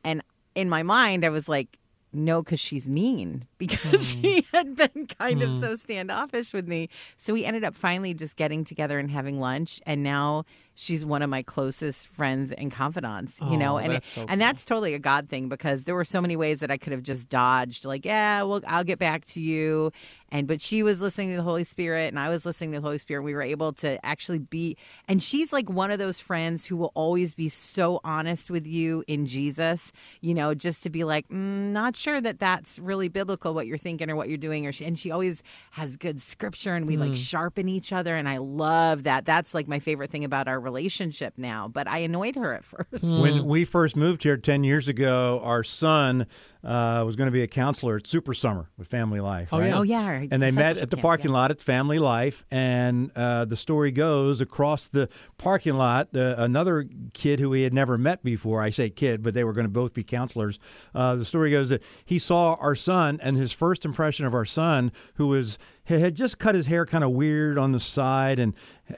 And 0.03 0.21
in 0.53 0.69
my 0.69 0.83
mind, 0.83 1.25
I 1.25 1.29
was 1.29 1.49
like, 1.49 1.79
"No," 2.15 2.41
because 2.41 2.59
she's 2.59 2.89
mean 2.89 3.45
because 3.57 4.13
hmm. 4.13 4.21
she 4.21 4.47
had 4.53 4.75
been 4.75 5.07
kind 5.07 5.41
of 5.41 5.51
hmm. 5.51 5.59
so 5.59 5.75
standoffish 5.75 6.53
with 6.53 6.67
me. 6.67 6.89
So 7.17 7.33
we 7.33 7.45
ended 7.45 7.63
up 7.63 7.75
finally 7.75 8.13
just 8.13 8.35
getting 8.35 8.63
together 8.63 8.99
and 8.99 9.11
having 9.11 9.39
lunch, 9.39 9.81
and 9.85 10.03
now 10.03 10.45
she's 10.75 11.05
one 11.05 11.21
of 11.21 11.29
my 11.29 11.41
closest 11.41 12.07
friends 12.07 12.51
and 12.51 12.71
confidants. 12.71 13.39
You 13.41 13.57
know, 13.57 13.75
Oh, 13.75 13.77
and 13.77 13.93
that's 13.93 14.09
so 14.09 14.25
and 14.27 14.39
that's 14.39 14.65
totally 14.65 14.93
a 14.93 14.99
God 14.99 15.29
thing 15.29 15.49
because 15.49 15.85
there 15.85 15.95
were 15.95 16.05
so 16.05 16.21
many 16.21 16.35
ways 16.35 16.59
that 16.59 16.69
I 16.69 16.77
could 16.77 16.91
have 16.91 17.01
just 17.03 17.29
dodged, 17.29 17.85
like, 17.85 18.05
yeah, 18.05 18.43
well, 18.43 18.61
I'll 18.67 18.83
get 18.83 18.99
back 18.99 19.25
to 19.25 19.41
you. 19.41 19.91
And 20.29 20.47
but 20.47 20.61
she 20.61 20.83
was 20.83 21.01
listening 21.01 21.29
to 21.31 21.37
the 21.37 21.43
Holy 21.43 21.63
Spirit 21.63 22.07
and 22.09 22.19
I 22.19 22.29
was 22.29 22.45
listening 22.45 22.71
to 22.73 22.79
the 22.79 22.81
Holy 22.85 22.97
Spirit. 22.97 23.23
We 23.23 23.33
were 23.33 23.41
able 23.41 23.71
to 23.73 24.03
actually 24.05 24.39
be 24.39 24.75
and 25.07 25.23
she's 25.23 25.53
like 25.53 25.69
one 25.69 25.91
of 25.91 25.99
those 25.99 26.19
friends 26.19 26.65
who 26.65 26.75
will 26.75 26.91
always 26.93 27.33
be 27.33 27.47
so 27.47 28.01
honest 28.03 28.49
with 28.51 28.67
you 28.67 29.03
in 29.07 29.25
Jesus, 29.27 29.93
you 30.21 30.33
know, 30.33 30.53
just 30.53 30.83
to 30.83 30.89
be 30.89 31.03
like, 31.05 31.27
mm, 31.29 31.71
not 31.71 31.95
sure 31.95 32.19
that 32.19 32.39
that's 32.39 32.79
really 32.79 33.07
biblical 33.07 33.53
what 33.53 33.65
you're 33.67 33.77
thinking 33.77 34.09
or 34.09 34.15
what 34.15 34.27
you're 34.27 34.37
doing 34.37 34.65
or 34.65 34.71
she, 34.73 34.83
and 34.83 34.99
she 34.99 35.09
always 35.11 35.41
has 35.71 35.95
good 35.95 36.19
scripture 36.21 36.75
and 36.75 36.85
we 36.87 36.97
like 36.97 37.15
sharpen 37.15 37.69
each 37.69 37.93
other 37.93 38.15
and 38.15 38.27
I 38.27 38.37
love 38.37 39.03
that. 39.03 39.25
That's 39.25 39.53
like 39.53 39.67
my 39.67 39.79
favorite 39.79 40.09
thing 40.11 40.23
about 40.25 40.47
our 40.49 40.59
relationship 40.65 41.35
now. 41.37 41.69
But 41.69 41.87
I 41.87 41.99
annoyed 41.99 42.35
her 42.35 42.53
at 42.53 42.65
first. 42.65 43.03
When 43.03 43.39
hmm. 43.39 43.47
we 43.47 43.63
first 43.63 43.95
moved 43.95 44.23
here 44.23 44.37
10 44.37 44.63
years 44.63 44.87
ago, 44.87 45.39
our 45.43 45.63
son 45.63 46.27
uh, 46.65 47.03
was 47.05 47.15
going 47.15 47.27
to 47.27 47.31
be 47.31 47.43
a 47.43 47.47
counselor 47.47 47.97
at 47.97 48.07
Super 48.07 48.33
Summer 48.33 48.69
with 48.77 48.87
Family 48.87 49.19
Life. 49.19 49.49
Oh, 49.51 49.59
right? 49.59 49.67
yeah. 49.67 49.77
Oh 49.77 49.81
yeah, 49.83 50.25
And 50.31 50.41
they 50.41 50.49
met 50.49 50.77
at 50.77 50.89
the 50.89 50.97
camp, 50.97 51.03
parking 51.03 51.27
yeah. 51.27 51.37
lot 51.37 51.51
at 51.51 51.61
Family 51.61 51.99
Life, 51.99 52.45
and 52.49 53.11
uh, 53.15 53.45
the 53.45 53.55
story 53.55 53.91
goes 53.91 54.41
across 54.41 54.87
the 54.87 55.07
parking 55.37 55.75
lot, 55.75 56.09
uh, 56.15 56.35
another 56.37 56.85
kid 57.13 57.39
who 57.39 57.53
he 57.53 57.61
had 57.63 57.73
never 57.73 57.97
met 57.97 58.23
before. 58.23 58.61
I 58.61 58.71
say 58.71 58.89
kid, 58.89 59.21
but 59.21 59.35
they 59.35 59.43
were 59.43 59.53
going 59.53 59.65
to 59.65 59.71
both 59.71 59.93
be 59.93 60.03
counselors. 60.03 60.57
Uh, 60.95 61.15
the 61.15 61.25
story 61.25 61.51
goes 61.51 61.69
that 61.69 61.83
he 62.03 62.17
saw 62.17 62.55
our 62.55 62.75
son, 62.75 63.19
and 63.21 63.37
his 63.37 63.51
first 63.51 63.85
impression 63.85 64.25
of 64.25 64.33
our 64.33 64.45
son, 64.45 64.91
who 65.15 65.27
was 65.27 65.59
had 65.85 66.15
just 66.15 66.39
cut 66.39 66.55
his 66.55 66.65
hair 66.65 66.85
kind 66.87 67.03
of 67.03 67.11
weird 67.11 67.59
on 67.59 67.71
the 67.71 67.79
side, 67.79 68.39
and 68.39 68.55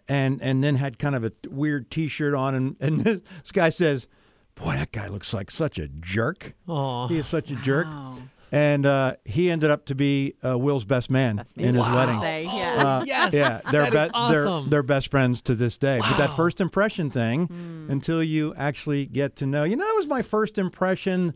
and 0.08 0.42
and 0.42 0.64
then 0.64 0.76
had 0.76 0.98
kind 0.98 1.16
of 1.16 1.26
a 1.26 1.34
weird 1.50 1.92
T-shirt 1.92 2.34
on, 2.34 2.56
and 2.56 2.76
and 2.80 3.00
this 3.02 3.52
guy 3.52 3.70
says, 3.70 4.08
"Boy, 4.62 4.74
that 4.76 4.92
guy 4.92 5.08
looks 5.08 5.34
like 5.34 5.52
such 5.52 5.78
a 5.80 5.88
jerk. 5.88 6.54
Aw. 6.68 7.08
He 7.08 7.18
is 7.18 7.28
such 7.28 7.52
a 7.52 7.56
jerk." 7.56 7.88
And 8.50 8.86
uh, 8.86 9.16
he 9.26 9.52
ended 9.52 9.70
up 9.72 9.86
to 9.88 9.96
be 9.96 10.36
uh, 10.44 10.58
Will's 10.58 10.86
best 10.86 11.12
man 11.12 11.36
That's 11.36 11.56
me. 11.58 11.66
in 11.66 11.76
his 11.76 11.84
Wow. 11.84 11.96
wedding. 11.96 12.20
Say, 12.22 12.44
yeah. 12.46 12.76
Uh, 13.00 13.04
Yes, 13.06 13.34
yeah, 13.34 13.60
they're 13.72 13.92
that 13.92 14.12
is 14.12 14.14
be- 14.14 14.32
they're 14.34 14.62
they're 14.70 14.84
best 14.84 15.12
friends 15.12 15.42
to 15.42 15.54
this 15.56 15.78
day. 15.78 16.00
But 16.00 16.16
that 16.18 16.34
first 16.36 16.62
impression 16.62 17.10
thing, 17.12 17.48
Hmm. 17.48 17.92
until 17.92 18.24
you 18.24 18.54
actually 18.56 19.06
get 19.06 19.36
to 19.38 19.46
know, 19.46 19.66
you 19.66 19.76
know, 19.76 19.84
that 19.84 19.96
was 19.98 20.08
my 20.08 20.22
first 20.22 20.58
impression 20.58 21.34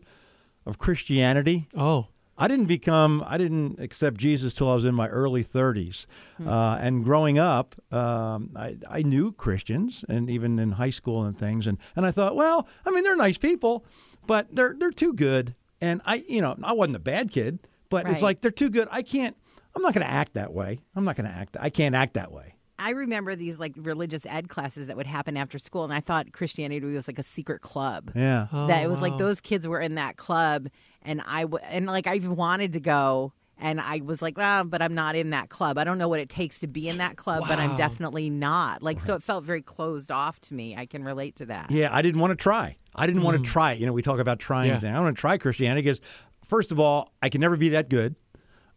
of 0.64 0.78
Christianity. 0.78 1.68
Oh, 1.76 2.06
I 2.38 2.48
didn't 2.48 2.66
become, 2.66 3.22
I 3.26 3.36
didn't 3.36 3.78
accept 3.78 4.16
Jesus 4.16 4.54
till 4.54 4.70
I 4.70 4.74
was 4.74 4.84
in 4.84 4.94
my 4.94 5.08
early 5.08 5.44
30s. 5.44 6.06
Hmm. 6.38 6.48
Uh, 6.48 6.76
and 6.76 7.04
growing 7.04 7.38
up, 7.38 7.74
um, 7.92 8.50
I, 8.56 8.78
I 8.88 9.02
knew 9.02 9.32
Christians, 9.32 10.04
and 10.08 10.30
even 10.30 10.58
in 10.58 10.72
high 10.72 10.90
school 10.90 11.24
and 11.24 11.38
things. 11.38 11.66
And, 11.66 11.78
and 11.94 12.06
I 12.06 12.10
thought, 12.10 12.34
well, 12.34 12.66
I 12.86 12.90
mean, 12.90 13.04
they're 13.04 13.16
nice 13.16 13.38
people, 13.38 13.84
but 14.26 14.54
they're 14.54 14.74
they're 14.78 14.90
too 14.90 15.12
good. 15.12 15.54
And 15.80 16.00
I, 16.04 16.24
you 16.28 16.40
know, 16.40 16.56
I 16.62 16.72
wasn't 16.72 16.96
a 16.96 17.00
bad 17.00 17.30
kid, 17.30 17.58
but 17.90 18.08
it's 18.08 18.22
like 18.22 18.40
they're 18.40 18.50
too 18.50 18.70
good. 18.70 18.88
I 18.90 19.02
can't. 19.02 19.36
I'm 19.74 19.82
not 19.82 19.94
going 19.94 20.06
to 20.06 20.12
act 20.12 20.34
that 20.34 20.52
way. 20.52 20.80
I'm 20.94 21.04
not 21.04 21.16
going 21.16 21.28
to 21.28 21.34
act. 21.34 21.56
I 21.58 21.70
can't 21.70 21.94
act 21.94 22.14
that 22.14 22.30
way. 22.30 22.54
I 22.82 22.90
remember 22.90 23.36
these 23.36 23.60
like 23.60 23.74
religious 23.76 24.26
ed 24.26 24.48
classes 24.48 24.88
that 24.88 24.96
would 24.96 25.06
happen 25.06 25.36
after 25.36 25.58
school, 25.58 25.84
and 25.84 25.92
I 25.92 26.00
thought 26.00 26.32
Christianity 26.32 26.84
was 26.84 27.06
like 27.06 27.18
a 27.18 27.22
secret 27.22 27.60
club. 27.60 28.10
Yeah. 28.14 28.48
that 28.50 28.80
oh, 28.80 28.84
it 28.84 28.88
was 28.88 29.00
like 29.00 29.18
those 29.18 29.40
kids 29.40 29.68
were 29.68 29.80
in 29.80 29.94
that 29.94 30.16
club, 30.16 30.68
and 31.02 31.22
I 31.24 31.42
w- 31.42 31.64
and 31.68 31.86
like 31.86 32.08
I 32.08 32.16
even 32.16 32.34
wanted 32.34 32.72
to 32.72 32.80
go, 32.80 33.32
and 33.56 33.80
I 33.80 34.00
was 34.04 34.20
like, 34.20 34.36
well, 34.36 34.64
but 34.64 34.82
I'm 34.82 34.94
not 34.94 35.14
in 35.14 35.30
that 35.30 35.48
club. 35.48 35.78
I 35.78 35.84
don't 35.84 35.96
know 35.96 36.08
what 36.08 36.18
it 36.18 36.28
takes 36.28 36.58
to 36.60 36.66
be 36.66 36.88
in 36.88 36.98
that 36.98 37.16
club, 37.16 37.44
but 37.46 37.60
I'm 37.60 37.76
definitely 37.76 38.28
not. 38.30 38.82
Like, 38.82 39.00
so 39.00 39.14
it 39.14 39.22
felt 39.22 39.44
very 39.44 39.62
closed 39.62 40.10
off 40.10 40.40
to 40.40 40.54
me. 40.54 40.74
I 40.76 40.86
can 40.86 41.04
relate 41.04 41.36
to 41.36 41.46
that. 41.46 41.70
Yeah, 41.70 41.88
I 41.92 42.02
didn't 42.02 42.20
want 42.20 42.32
to 42.32 42.42
try. 42.42 42.76
I 42.96 43.06
didn't 43.06 43.22
want 43.22 43.36
to 43.36 43.38
hmm. 43.38 43.44
try 43.44 43.72
it. 43.72 43.78
You 43.78 43.86
know, 43.86 43.92
we 43.92 44.02
talk 44.02 44.18
about 44.18 44.40
trying 44.40 44.68
Yeah. 44.68 44.80
things. 44.80 44.96
I 44.96 45.00
want 45.00 45.16
to 45.16 45.20
try 45.20 45.38
Christianity 45.38 45.82
because, 45.82 46.00
first 46.44 46.72
of 46.72 46.80
all, 46.80 47.12
I 47.22 47.28
can 47.28 47.40
never 47.40 47.56
be 47.56 47.68
that 47.70 47.88
good. 47.88 48.16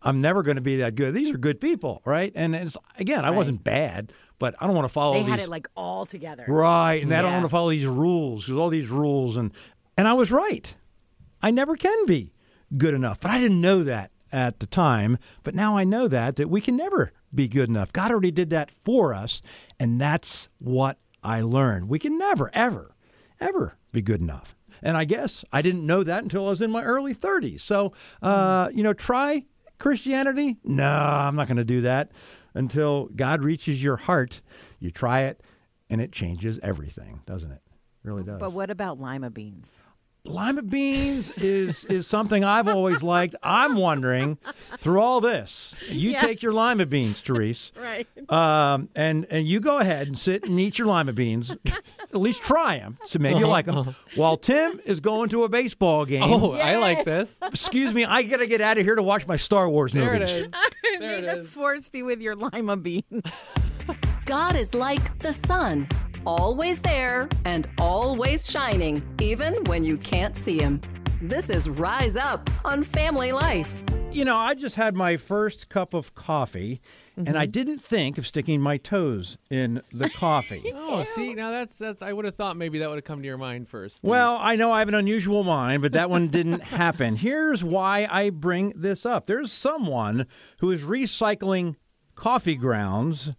I'm 0.05 0.21
never 0.21 0.43
going 0.43 0.55
to 0.55 0.61
be 0.61 0.77
that 0.77 0.95
good. 0.95 1.13
These 1.13 1.31
are 1.33 1.37
good 1.37 1.59
people, 1.59 2.01
right? 2.05 2.31
And 2.35 2.55
it's 2.55 2.77
again, 2.97 3.25
I 3.25 3.31
wasn't 3.31 3.63
bad, 3.63 4.13
but 4.39 4.55
I 4.59 4.67
don't 4.67 4.75
want 4.75 4.85
to 4.85 4.93
follow 4.93 5.13
They 5.15 5.21
these 5.23 5.29
had 5.31 5.39
it 5.41 5.49
like 5.49 5.67
all 5.75 6.05
together. 6.05 6.45
right, 6.47 7.01
and 7.01 7.11
I 7.13 7.21
don't 7.21 7.33
want 7.33 7.45
to 7.45 7.49
follow 7.49 7.71
these 7.71 7.85
rules 7.87 8.45
because 8.45 8.57
all 8.57 8.69
these 8.69 8.89
rules 8.89 9.35
and 9.35 9.51
and 9.97 10.07
I 10.07 10.13
was 10.13 10.31
right. 10.31 10.75
I 11.41 11.51
never 11.51 11.75
can 11.75 12.05
be 12.05 12.33
good 12.77 12.93
enough, 12.93 13.19
but 13.19 13.31
I 13.31 13.39
didn't 13.39 13.61
know 13.61 13.83
that 13.83 14.11
at 14.31 14.59
the 14.59 14.65
time. 14.67 15.17
But 15.43 15.55
now 15.55 15.77
I 15.77 15.83
know 15.83 16.07
that 16.07 16.35
that 16.37 16.49
we 16.49 16.61
can 16.61 16.77
never 16.77 17.11
be 17.33 17.47
good 17.47 17.69
enough. 17.69 17.91
God 17.91 18.11
already 18.11 18.31
did 18.31 18.49
that 18.51 18.71
for 18.71 19.13
us, 19.13 19.41
and 19.79 19.99
that's 19.99 20.49
what 20.59 20.99
I 21.23 21.41
learned. 21.41 21.89
We 21.89 21.97
can 21.99 22.17
never, 22.17 22.51
ever, 22.53 22.95
ever 23.39 23.77
be 23.91 24.01
good 24.01 24.21
enough. 24.21 24.55
And 24.83 24.95
I 24.97 25.05
guess 25.05 25.43
I 25.51 25.61
didn't 25.63 25.85
know 25.85 26.03
that 26.03 26.21
until 26.23 26.45
I 26.45 26.49
was 26.51 26.61
in 26.61 26.69
my 26.69 26.83
early 26.83 27.15
30s. 27.15 27.61
So, 27.61 27.93
uh, 28.21 28.69
you 28.73 28.83
know, 28.83 28.93
try 28.93 29.45
Christianity. 29.79 30.57
No, 30.63 30.89
I'm 30.89 31.35
not 31.35 31.47
going 31.47 31.57
to 31.57 31.65
do 31.65 31.81
that 31.81 32.11
until 32.53 33.09
God 33.15 33.43
reaches 33.43 33.83
your 33.83 33.97
heart. 33.97 34.41
You 34.79 34.91
try 34.91 35.23
it, 35.23 35.41
and 35.89 36.01
it 36.01 36.11
changes 36.11 36.59
everything, 36.63 37.21
doesn't 37.25 37.51
it? 37.51 37.61
Really 38.03 38.23
does. 38.23 38.39
But 38.39 38.53
what 38.53 38.69
about 38.69 38.99
lima 38.99 39.29
beans? 39.29 39.83
Lima 40.25 40.63
beans 40.63 41.29
is 41.37 41.85
is 41.85 42.07
something 42.07 42.43
I've 42.43 42.67
always 42.67 43.03
liked. 43.03 43.35
I'm 43.43 43.75
wondering 43.75 44.37
through 44.79 44.99
all 44.99 45.21
this, 45.21 45.75
you 45.87 46.11
Yeah. 46.11 46.19
take 46.21 46.41
your 46.41 46.51
lima 46.51 46.85
beans, 46.87 47.21
Therese, 47.21 47.71
Right. 47.79 48.07
um, 48.31 48.89
and 48.95 49.27
and 49.29 49.47
you 49.47 49.59
go 49.59 49.77
ahead 49.77 50.07
and 50.07 50.17
sit 50.17 50.43
and 50.43 50.59
eat 50.59 50.79
your 50.79 50.87
lima 50.87 51.13
beans. 51.13 51.55
At 52.11 52.21
least 52.21 52.41
try 52.43 52.79
them, 52.79 52.97
so 53.05 53.19
maybe 53.19 53.39
you 53.39 53.47
like 53.47 53.65
them. 53.67 53.95
While 54.15 54.37
Tim 54.37 54.79
is 54.85 54.99
going 54.99 55.29
to 55.29 55.43
a 55.43 55.49
baseball 55.49 56.05
game. 56.05 56.23
Oh, 56.23 56.53
I 56.53 56.77
like 56.77 57.03
this. 57.05 57.37
Excuse 57.43 57.93
me, 57.93 58.03
I 58.05 58.23
gotta 58.23 58.47
get 58.47 58.61
out 58.61 58.77
of 58.79 58.83
here 58.85 58.95
to 58.95 59.03
watch 59.03 59.27
my 59.27 59.35
Star 59.35 59.69
Wars 59.69 59.93
There 59.93 60.13
it 60.15 60.19
movies. 60.21 60.35
is. 60.37 60.51
There 60.99 60.99
May 60.99 61.15
it 61.17 61.21
the 61.25 61.39
is. 61.41 61.49
force 61.49 61.89
be 61.89 62.03
with 62.03 62.21
your 62.21 62.35
lima 62.35 62.77
bean. 62.77 63.03
God 64.25 64.55
is 64.55 64.73
like 64.73 65.19
the 65.19 65.33
sun, 65.33 65.87
always 66.25 66.81
there 66.81 67.29
and 67.45 67.67
always 67.79 68.49
shining, 68.49 69.01
even 69.21 69.53
when 69.65 69.83
you 69.83 69.97
can't 69.97 70.35
see 70.35 70.59
him. 70.59 70.81
This 71.21 71.49
is 71.49 71.69
Rise 71.69 72.17
Up 72.17 72.49
on 72.65 72.83
Family 72.83 73.31
Life. 73.31 73.83
You 74.11 74.23
know, 74.23 74.37
I 74.37 74.53
just 74.53 74.75
had 74.75 74.95
my 74.95 75.17
first 75.17 75.67
cup 75.69 75.93
of 75.93 76.15
coffee, 76.15 76.81
and 77.17 77.27
Mm-hmm. 77.27 77.37
I 77.37 77.45
didn't 77.45 77.79
think 77.79 78.17
of 78.17 78.27
sticking 78.27 78.59
my 78.61 78.75
toes 78.77 79.37
in 79.49 79.81
the 79.93 80.09
coffee. 80.17 80.71
Oh, 80.75 81.03
see, 81.05 81.33
now 81.33 81.49
that's 81.51 81.77
that's. 81.77 82.01
I 82.01 82.11
would 82.13 82.25
have 82.25 82.35
thought 82.35 82.55
maybe 82.57 82.79
that 82.79 82.89
would 82.89 82.95
have 82.97 83.03
come 83.05 83.21
to 83.21 83.25
your 83.27 83.37
mind 83.37 83.67
first. 83.69 83.97
Steve. 83.97 84.09
Well, 84.09 84.37
I 84.39 84.55
know 84.57 84.71
I 84.71 84.79
have 84.79 84.89
an 84.89 84.95
unusual 84.95 85.43
mind, 85.43 85.81
but 85.81 85.93
that 85.93 86.09
one 86.09 86.27
didn't 86.27 86.61
happen. 86.63 87.15
Here's 87.17 87.63
why 87.63 88.07
I 88.11 88.29
bring 88.31 88.73
this 88.75 89.05
up. 89.05 89.25
There's 89.27 89.51
someone 89.51 90.27
who 90.59 90.71
is 90.71 90.83
recycling 90.83 91.75
coffee 92.15 92.55
grounds 92.55 93.31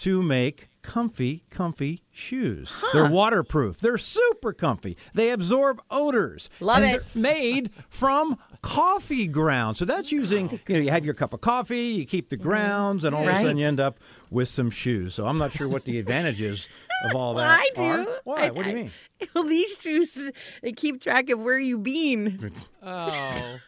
to 0.00 0.22
make 0.22 0.68
comfy, 0.82 1.42
comfy 1.50 2.02
shoes. 2.12 2.72
They're 2.92 3.10
waterproof. 3.10 3.80
They're 3.80 3.98
super 3.98 4.52
comfy. 4.52 4.96
They 5.14 5.30
absorb 5.30 5.80
odors. 5.90 6.48
Love 6.60 6.82
and 6.82 6.96
it. 6.96 7.06
They're 7.06 7.22
made 7.22 7.70
from 7.88 8.38
coffee 8.62 9.26
grounds. 9.26 9.78
So 9.78 9.84
that's 9.84 10.12
using, 10.12 10.48
oh, 10.52 10.58
you 10.68 10.74
know, 10.74 10.80
you 10.80 10.90
have 10.90 11.04
your 11.04 11.14
cup 11.14 11.32
of 11.32 11.40
coffee, 11.40 11.80
you 11.80 12.04
keep 12.04 12.28
the 12.28 12.36
mm-hmm. 12.36 12.48
grounds, 12.48 13.04
and 13.04 13.14
all 13.14 13.26
of 13.26 13.34
a 13.34 13.36
sudden 13.36 13.58
you 13.58 13.66
end 13.66 13.80
up 13.80 13.98
with 14.30 14.48
some 14.48 14.70
shoes. 14.70 15.14
So 15.14 15.26
I'm 15.26 15.38
not 15.38 15.52
sure 15.52 15.68
what 15.68 15.84
the 15.84 15.98
advantages 15.98 16.68
of 17.04 17.14
all 17.14 17.34
that 17.34 17.46
I 17.46 17.70
do. 17.74 17.82
are. 17.82 18.06
Why? 18.24 18.46
I- 18.46 18.50
what 18.50 18.64
do 18.64 18.70
you 18.70 18.76
I- 18.76 18.80
mean? 18.82 18.90
Well, 19.34 19.44
these 19.44 19.78
shoes, 19.78 20.16
they 20.62 20.72
keep 20.72 21.02
track 21.02 21.28
of 21.28 21.40
where 21.40 21.58
you've 21.58 21.82
been, 21.82 22.52
oh, 22.82 23.58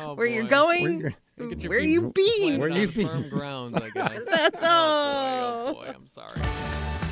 oh 0.00 0.14
where 0.16 0.26
you're 0.26 0.46
oh, 0.46 0.48
going, 0.48 1.02
Where 1.02 1.14
Get 1.48 1.62
your 1.62 1.70
where 1.70 1.80
feet 1.80 1.90
you 1.90 2.00
planted 2.00 2.14
been. 2.14 2.60
Where 2.60 2.70
on 2.70 2.76
you 2.76 2.88
been? 2.88 3.08
firm 3.08 3.28
grounds, 3.28 3.76
I 3.76 3.90
guess. 3.90 4.24
That's 4.30 4.62
oh, 4.62 4.66
oh 4.66 4.70
all. 4.70 5.74
boy, 5.74 5.80
oh 5.80 5.84
boy, 5.86 5.94
I'm 5.96 6.08
sorry. 6.08 6.42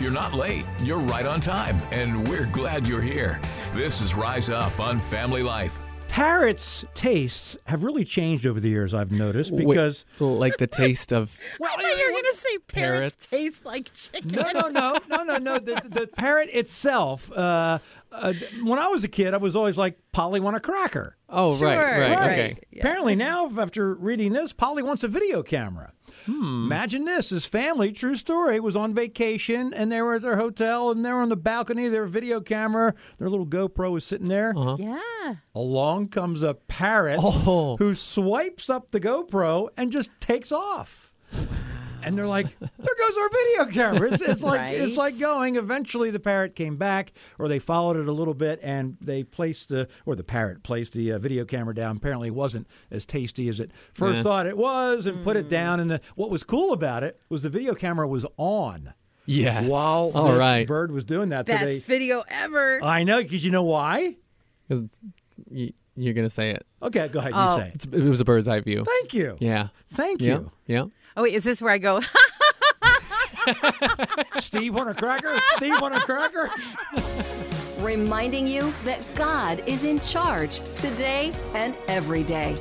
You're 0.00 0.12
not 0.12 0.34
late. 0.34 0.64
You're 0.80 0.98
right 0.98 1.26
on 1.26 1.40
time, 1.40 1.80
and 1.90 2.28
we're 2.28 2.46
glad 2.46 2.86
you're 2.86 3.02
here. 3.02 3.40
This 3.72 4.00
is 4.00 4.14
Rise 4.14 4.48
Up 4.48 4.78
on 4.78 5.00
Family 5.00 5.42
Life. 5.42 5.78
Parrots' 6.18 6.84
tastes 6.94 7.56
have 7.66 7.84
really 7.84 8.04
changed 8.04 8.44
over 8.44 8.58
the 8.58 8.68
years, 8.68 8.92
I've 8.92 9.12
noticed, 9.12 9.52
Wait, 9.52 9.68
because. 9.68 10.04
like 10.18 10.56
the 10.56 10.66
taste 10.66 11.12
of 11.12 11.38
Well, 11.60 11.70
I 11.72 11.80
thought 11.80 11.96
you 11.96 12.06
were 12.06 12.10
going 12.12 12.24
to 12.32 12.36
say 12.36 12.58
parrots, 12.66 13.14
Parrots. 13.14 13.30
taste 13.30 13.64
like 13.64 13.94
chicken. 13.94 14.30
no, 14.32 14.50
no, 14.50 14.68
no, 14.68 14.98
no, 15.08 15.22
no, 15.22 15.36
no. 15.36 15.58
The, 15.60 15.80
the 15.88 16.08
parrot 16.08 16.50
itself. 16.52 17.30
Uh, 17.30 17.78
uh, 18.10 18.32
when 18.64 18.80
I 18.80 18.88
was 18.88 19.04
a 19.04 19.08
kid, 19.08 19.32
I 19.32 19.36
was 19.36 19.54
always 19.54 19.78
like, 19.78 19.96
Polly 20.10 20.40
want 20.40 20.56
a 20.56 20.60
cracker. 20.60 21.16
oh 21.28 21.50
right, 21.50 21.58
Sure, 21.58 21.68
right, 21.76 22.10
right. 22.16 22.30
okay. 22.32 22.58
Apparently 22.76 23.14
now, 23.14 23.48
after 23.56 23.94
reading 23.94 24.32
this, 24.32 24.52
Polly 24.52 24.82
wants 24.82 25.04
a 25.04 25.08
video 25.08 25.44
camera. 25.44 25.92
Hmm. 26.28 26.64
Imagine 26.66 27.04
this: 27.06 27.30
his 27.30 27.46
family, 27.46 27.90
true 27.92 28.14
story, 28.16 28.60
was 28.60 28.76
on 28.76 28.94
vacation 28.94 29.72
and 29.72 29.90
they 29.90 30.02
were 30.02 30.16
at 30.16 30.22
their 30.22 30.36
hotel 30.36 30.90
and 30.90 31.04
they 31.04 31.10
were 31.10 31.22
on 31.22 31.30
the 31.30 31.36
balcony. 31.36 31.88
Their 31.88 32.06
video 32.06 32.40
camera, 32.40 32.94
their 33.18 33.30
little 33.30 33.46
GoPro 33.46 33.90
was 33.90 34.04
sitting 34.04 34.28
there. 34.28 34.52
Yeah. 34.78 35.34
Along 35.54 36.08
comes 36.08 36.42
a 36.42 36.54
parrot 36.54 37.18
Oh. 37.22 37.76
who 37.78 37.94
swipes 37.94 38.68
up 38.68 38.90
the 38.90 39.00
GoPro 39.00 39.68
and 39.76 39.90
just 39.90 40.10
takes 40.20 40.52
off. 40.52 41.12
And 42.02 42.16
they're 42.16 42.26
like, 42.26 42.46
"There 42.58 42.68
goes 42.98 43.16
our 43.18 43.28
video 43.30 43.72
camera." 43.72 44.12
It's, 44.12 44.22
it's 44.22 44.42
like 44.44 44.72
it's 44.74 44.96
like 44.96 45.18
going. 45.18 45.56
Eventually, 45.56 46.10
the 46.10 46.20
parrot 46.20 46.54
came 46.54 46.76
back, 46.76 47.12
or 47.38 47.48
they 47.48 47.58
followed 47.58 47.96
it 47.96 48.06
a 48.08 48.12
little 48.12 48.34
bit, 48.34 48.60
and 48.62 48.96
they 49.00 49.24
placed 49.24 49.68
the, 49.70 49.88
or 50.06 50.14
the 50.16 50.22
parrot 50.24 50.62
placed 50.62 50.92
the 50.92 51.12
uh, 51.12 51.18
video 51.18 51.44
camera 51.44 51.74
down. 51.74 51.96
Apparently, 51.96 52.28
it 52.28 52.34
wasn't 52.34 52.66
as 52.90 53.04
tasty 53.06 53.48
as 53.48 53.60
it 53.60 53.70
first 53.94 54.18
Yeah. 54.18 54.22
thought 54.22 54.46
it 54.46 54.56
was, 54.56 55.06
and 55.06 55.22
put 55.24 55.36
it 55.36 55.48
down. 55.48 55.80
And 55.80 55.90
the, 55.90 56.00
what 56.14 56.30
was 56.30 56.42
cool 56.44 56.72
about 56.72 57.02
it 57.04 57.20
was 57.28 57.42
the 57.42 57.50
video 57.50 57.74
camera 57.74 58.06
was 58.08 58.24
on 58.36 58.94
Yes. 59.26 59.70
while 59.70 60.10
all 60.14 60.28
this 60.30 60.38
right. 60.38 60.66
bird 60.66 60.90
was 60.90 61.04
doing 61.04 61.28
that. 61.30 61.46
Best 61.46 61.60
so 61.60 61.66
they, 61.66 61.78
video 61.80 62.24
ever. 62.28 62.82
I 62.82 63.04
know, 63.04 63.22
because 63.22 63.44
you 63.44 63.50
know 63.50 63.64
why? 63.64 64.16
Because 64.68 65.02
y- 65.50 65.72
you're 65.96 66.14
gonna 66.14 66.30
say 66.30 66.50
it. 66.50 66.64
Okay, 66.82 67.08
go 67.08 67.18
ahead. 67.18 67.32
Oh. 67.34 67.56
You 67.56 67.62
say 67.62 67.68
it. 67.68 67.74
It's, 67.74 67.84
it 67.84 68.04
was 68.04 68.20
a 68.20 68.24
bird's 68.24 68.46
eye 68.48 68.60
view. 68.60 68.84
Thank 68.84 69.14
you. 69.14 69.36
Yeah. 69.40 69.68
Thank 69.90 70.22
Yeah. 70.22 70.34
you. 70.38 70.50
Yeah. 70.66 70.84
Oh, 71.18 71.24
wait, 71.24 71.34
is 71.34 71.44
this 71.44 71.60
where 71.60 71.72
I 71.72 71.78
go? 71.78 72.00
Steve 74.40 74.74
want 74.74 74.88
a 74.88 74.94
cracker? 74.94 75.38
Steve 75.52 75.80
want 75.80 75.94
a 75.94 76.00
cracker? 76.00 76.50
reminding 77.80 78.46
you 78.46 78.72
that 78.84 79.02
God 79.14 79.62
is 79.66 79.84
in 79.84 80.00
charge 80.00 80.60
today 80.76 81.32
and 81.54 81.76
every 81.88 82.22
day. 82.22 82.56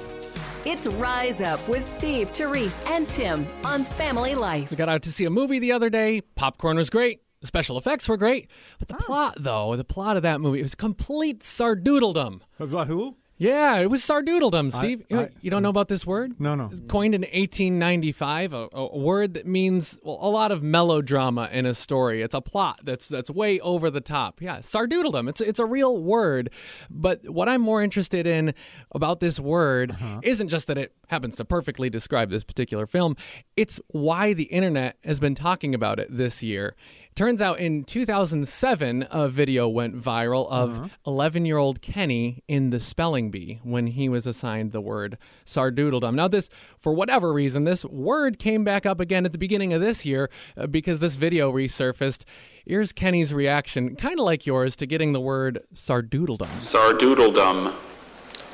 It's 0.65 0.87
Rise 0.87 1.41
Up 1.41 1.65
with 1.67 1.85
Steve, 1.85 2.31
Therese, 2.31 2.81
and 2.87 3.07
Tim 3.07 3.47
on 3.63 3.83
Family 3.83 4.35
Life. 4.35 4.71
We 4.71 4.77
got 4.77 4.89
out 4.89 5.03
to 5.03 5.11
see 5.11 5.25
a 5.25 5.29
movie 5.29 5.59
the 5.59 5.71
other 5.71 5.89
day. 5.89 6.21
Popcorn 6.35 6.77
was 6.77 6.89
great. 6.89 7.21
The 7.41 7.47
special 7.47 7.77
effects 7.77 8.09
were 8.09 8.17
great. 8.17 8.49
But 8.79 8.87
the 8.87 8.95
oh. 8.95 9.05
plot, 9.05 9.35
though, 9.37 9.75
the 9.75 9.83
plot 9.83 10.17
of 10.17 10.23
that 10.23 10.41
movie, 10.41 10.59
it 10.59 10.63
was 10.63 10.75
complete 10.75 11.41
sardoodledom. 11.41 12.41
About 12.59 12.79
uh, 12.79 12.85
who? 12.85 13.17
Yeah, 13.39 13.77
it 13.77 13.89
was 13.89 14.01
sardoodledom, 14.01 14.73
Steve. 14.73 15.03
You- 15.09 15.19
I- 15.19 15.29
you 15.41 15.51
don't 15.51 15.61
know 15.61 15.69
about 15.69 15.89
this 15.89 16.07
word? 16.07 16.39
No, 16.39 16.55
no. 16.55 16.65
It 16.65 16.69
was 16.71 16.81
coined 16.87 17.13
in 17.13 17.21
1895, 17.21 18.53
a, 18.53 18.69
a 18.73 18.97
word 18.97 19.35
that 19.35 19.45
means 19.45 19.99
well, 20.03 20.17
a 20.19 20.29
lot 20.29 20.51
of 20.51 20.63
melodrama 20.63 21.47
in 21.51 21.65
a 21.67 21.75
story. 21.75 22.21
It's 22.23 22.33
a 22.33 22.41
plot 22.41 22.79
that's 22.83 23.07
that's 23.07 23.29
way 23.29 23.59
over 23.59 23.91
the 23.91 24.01
top. 24.01 24.41
Yeah, 24.41 24.59
sardoodledom. 24.59 25.29
It's 25.29 25.41
it's 25.41 25.59
a 25.59 25.65
real 25.65 25.97
word. 25.97 26.49
But 26.89 27.29
what 27.29 27.47
I'm 27.47 27.61
more 27.61 27.83
interested 27.83 28.25
in 28.25 28.55
about 28.91 29.19
this 29.19 29.39
word 29.39 29.91
uh-huh. 29.91 30.21
isn't 30.23 30.49
just 30.49 30.65
that 30.67 30.77
it 30.77 30.93
happens 31.07 31.35
to 31.35 31.45
perfectly 31.45 31.89
describe 31.89 32.31
this 32.31 32.43
particular 32.43 32.87
film. 32.87 33.15
It's 33.55 33.79
why 33.89 34.33
the 34.33 34.45
internet 34.45 34.97
has 35.03 35.19
been 35.19 35.35
talking 35.35 35.75
about 35.75 35.99
it 35.99 36.07
this 36.09 36.41
year. 36.41 36.75
Turns 37.17 37.41
out 37.41 37.59
in 37.59 37.83
2007, 37.83 39.07
a 39.09 39.27
video 39.27 39.67
went 39.67 39.99
viral 39.99 40.47
of 40.51 40.91
11 41.07 41.45
year 41.45 41.57
old 41.57 41.81
Kenny 41.81 42.43
in 42.47 42.69
the 42.69 42.79
spelling 42.79 43.31
bee 43.31 43.59
when 43.63 43.87
he 43.87 44.07
was 44.07 44.27
assigned 44.27 44.71
the 44.71 44.81
word 44.81 45.17
sardoodledom. 45.43 46.13
Now, 46.13 46.27
this, 46.27 46.47
for 46.77 46.93
whatever 46.93 47.33
reason, 47.33 47.63
this 47.63 47.83
word 47.83 48.37
came 48.37 48.63
back 48.63 48.85
up 48.85 48.99
again 48.99 49.25
at 49.25 49.31
the 49.31 49.39
beginning 49.39 49.73
of 49.73 49.81
this 49.81 50.05
year 50.05 50.29
uh, 50.55 50.67
because 50.67 50.99
this 50.99 51.15
video 51.15 51.51
resurfaced. 51.51 52.23
Here's 52.67 52.93
Kenny's 52.93 53.33
reaction, 53.33 53.95
kind 53.95 54.19
of 54.19 54.23
like 54.23 54.45
yours, 54.45 54.75
to 54.75 54.85
getting 54.85 55.13
the 55.13 55.19
word 55.19 55.63
sardoodledom. 55.73 56.45
Sardoodledum. 56.59 57.73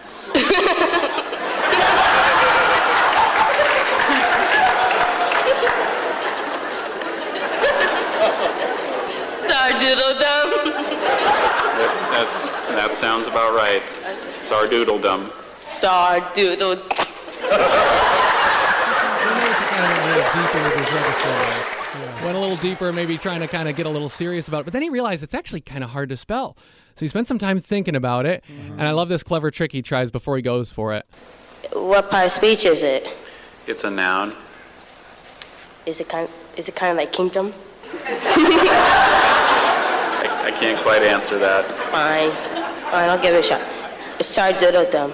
Sardoodledum. 0.08 1.00
That, 12.74 12.82
that, 12.82 12.88
that 12.89 12.98
sounds 12.98 13.27
about 13.27 13.53
right. 13.53 13.82
S- 13.98 14.18
Sardoodledum. 14.39 15.30
Sardoodle. 15.30 16.82
Went 22.24 22.36
a 22.36 22.39
little 22.39 22.56
deeper, 22.58 22.92
maybe 22.92 23.18
trying 23.18 23.42
to 23.42 23.48
kind 23.48 23.70
of 23.70 23.75
get 23.75 23.86
a 23.86 23.89
little 23.89 24.10
serious 24.10 24.48
about 24.48 24.62
it. 24.62 24.63
But 24.63 24.74
then 24.74 24.82
he 24.82 24.89
realized 24.89 25.22
it's 25.24 25.36
actually 25.36 25.62
kind 25.62 25.84
of 25.84 25.92
hard 25.92 26.10
to 26.10 26.18
spell. 26.18 26.58
So 26.96 27.06
he 27.06 27.08
spent 27.08 27.27
some 27.27 27.38
time 27.38 27.60
thinking 27.60 27.96
about 27.96 28.25
it. 28.25 28.44
And 28.50 28.82
I 28.82 28.92
love 28.92 29.10
this 29.10 29.22
clever 29.24 29.51
trick 29.51 29.72
he 29.72 29.82
tries 29.82 30.10
before 30.10 30.36
he 30.36 30.42
goes 30.42 30.72
for 30.72 30.94
it. 30.94 31.06
What 31.74 32.10
part 32.10 32.25
of 32.25 32.32
speech 32.32 32.65
is 32.65 32.82
it? 32.84 33.08
It's 33.68 33.84
a 33.84 33.92
noun. 33.92 34.34
Is 35.86 36.01
it 36.01 36.10
kind? 36.10 36.30
Is 36.58 36.70
it 36.70 36.75
kind 36.75 36.92
of 36.92 36.98
like 36.98 37.12
kingdom? 37.12 37.53
I 40.46 40.51
can't 40.56 40.82
quite 40.82 41.03
answer 41.03 41.38
that. 41.39 41.65
Fine. 41.92 42.52
Fine. 42.93 43.09
I'll 43.09 43.19
give 43.19 43.33
it 43.33 43.39
a 43.39 43.41
shot. 43.41 43.59
Sardoodledom. 44.19 45.12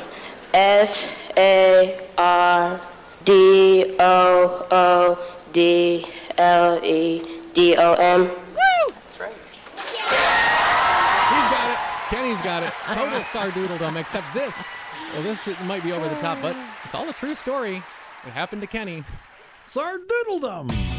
S 0.54 1.08
A 1.38 1.98
R 2.18 2.78
D 3.24 3.96
O 3.98 4.68
O 4.70 5.36
D 5.54 6.06
L 6.38 6.84
E 6.84 7.40
D 7.54 7.78
O 7.78 7.94
M. 7.94 8.26
He's 8.26 8.32
got 11.56 11.70
it. 11.72 11.78
Kenny's 12.10 12.42
got 12.42 12.64
it. 12.64 12.74
Total 12.86 13.22
sardoodledom, 13.22 13.96
except 13.98 14.34
this. 14.34 14.66
Well, 15.14 15.24
this 15.24 15.48
might 15.64 15.82
be 15.82 15.94
over 15.94 16.10
the 16.10 16.20
top, 16.20 16.40
but 16.42 16.58
it's 16.84 16.94
all 16.94 17.08
a 17.08 17.14
true 17.14 17.34
story. 17.34 17.78
It 18.28 18.32
happened 18.32 18.60
to 18.60 18.68
Kenny. 18.68 19.06
Sardoodledom. 19.66 20.99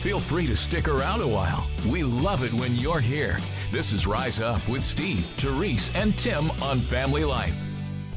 Feel 0.00 0.20
free 0.20 0.46
to 0.46 0.54
stick 0.54 0.86
around 0.86 1.22
a 1.22 1.26
while. 1.26 1.68
We 1.88 2.04
love 2.04 2.44
it 2.44 2.54
when 2.54 2.76
you're 2.76 3.00
here. 3.00 3.36
This 3.72 3.92
is 3.92 4.06
Rise 4.06 4.40
Up 4.40 4.66
with 4.68 4.84
Steve, 4.84 5.24
Therese, 5.36 5.92
and 5.96 6.16
Tim 6.16 6.52
on 6.62 6.78
Family 6.78 7.24
Life. 7.24 7.60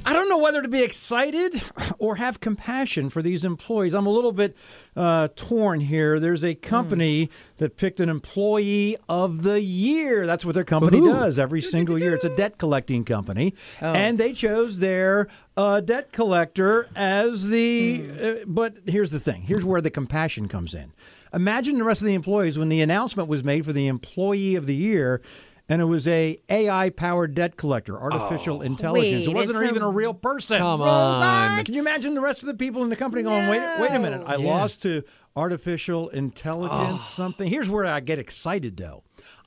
I 0.05 0.13
don't 0.13 0.29
know 0.29 0.37
whether 0.37 0.61
to 0.61 0.67
be 0.67 0.83
excited 0.83 1.63
or 1.97 2.17
have 2.17 2.39
compassion 2.39 3.09
for 3.09 3.23
these 3.23 3.43
employees. 3.43 3.95
I'm 3.95 4.05
a 4.05 4.11
little 4.11 4.31
bit 4.31 4.55
uh, 4.95 5.29
torn 5.35 5.79
here. 5.79 6.19
There's 6.19 6.43
a 6.43 6.53
company 6.53 7.31
that 7.57 7.77
picked 7.77 7.99
an 7.99 8.09
employee 8.09 8.97
of 9.09 9.41
the 9.41 9.59
year. 9.59 10.27
That's 10.27 10.45
what 10.45 10.53
their 10.53 10.63
company 10.63 10.99
Ooh. 10.99 11.11
does 11.11 11.39
every 11.39 11.61
single 11.61 11.97
year. 11.97 12.13
It's 12.13 12.25
a 12.25 12.35
debt 12.35 12.59
collecting 12.59 13.05
company, 13.05 13.55
and 13.79 14.19
they 14.19 14.33
chose 14.33 14.77
their 14.77 15.27
uh, 15.57 15.81
debt 15.81 16.11
collector 16.11 16.89
as 16.95 17.47
the. 17.47 18.05
Uh, 18.21 18.45
but 18.45 18.77
here's 18.85 19.09
the 19.09 19.19
thing. 19.19 19.43
Here's 19.43 19.65
where 19.65 19.81
the 19.81 19.91
compassion 19.91 20.47
comes 20.47 20.75
in. 20.75 20.93
Imagine 21.33 21.77
the 21.77 21.83
rest 21.83 22.01
of 22.01 22.07
the 22.07 22.13
employees 22.13 22.57
when 22.57 22.69
the 22.69 22.81
announcement 22.81 23.29
was 23.29 23.43
made 23.43 23.65
for 23.65 23.73
the 23.73 23.87
employee 23.87 24.55
of 24.55 24.65
the 24.65 24.75
year. 24.75 25.21
And 25.69 25.81
it 25.81 25.85
was 25.85 26.05
a 26.05 26.37
AI 26.49 26.89
powered 26.89 27.33
debt 27.33 27.55
collector, 27.55 27.97
artificial 27.97 28.57
oh. 28.57 28.61
intelligence. 28.61 29.25
Wait, 29.25 29.31
it 29.31 29.33
wasn't 29.33 29.63
even 29.69 29.81
a 29.81 29.89
real 29.89 30.13
person. 30.13 30.57
Come 30.57 30.81
on. 30.81 31.63
Can 31.63 31.73
you 31.73 31.79
imagine 31.79 32.13
the 32.13 32.19
rest 32.19 32.41
of 32.41 32.47
the 32.47 32.53
people 32.53 32.83
in 32.83 32.89
the 32.89 32.97
company 32.97 33.23
going, 33.23 33.47
wait, 33.47 33.61
wait 33.79 33.91
a 33.91 33.99
minute, 33.99 34.23
I 34.25 34.35
lost 34.35 34.81
to 34.81 35.03
artificial 35.33 36.09
intelligence 36.09 37.05
something? 37.05 37.47
Here's 37.47 37.69
where 37.69 37.85
I 37.85 38.01
get 38.01 38.19
excited, 38.19 38.75
though. 38.75 39.03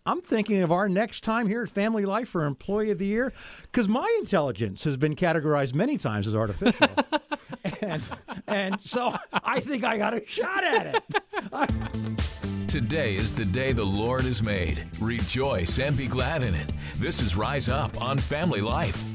I'm 0.06 0.20
thinking 0.20 0.62
of 0.62 0.70
our 0.70 0.86
next 0.88 1.24
time 1.24 1.46
here 1.46 1.62
at 1.62 1.70
Family 1.70 2.04
Life 2.04 2.28
for 2.28 2.44
Employee 2.44 2.90
of 2.90 2.98
the 2.98 3.06
Year 3.06 3.32
because 3.62 3.88
my 3.88 4.14
intelligence 4.20 4.84
has 4.84 4.98
been 4.98 5.16
categorized 5.16 5.74
many 5.74 5.96
times 5.96 6.26
as 6.26 6.34
artificial. 6.34 6.88
and, 7.80 8.02
and 8.46 8.80
so 8.80 9.14
I 9.32 9.60
think 9.60 9.82
I 9.82 9.96
got 9.96 10.12
a 10.12 10.26
shot 10.26 10.62
at 10.62 10.94
it. 10.94 11.22
Today 12.68 13.14
is 13.14 13.34
the 13.34 13.44
day 13.44 13.72
the 13.72 13.84
Lord 13.84 14.22
has 14.22 14.42
made. 14.42 14.86
Rejoice 15.00 15.78
and 15.78 15.96
be 15.96 16.06
glad 16.06 16.42
in 16.42 16.54
it. 16.54 16.72
This 16.96 17.20
is 17.20 17.36
Rise 17.36 17.68
Up 17.68 18.00
on 18.02 18.18
Family 18.18 18.60
Life. 18.60 19.13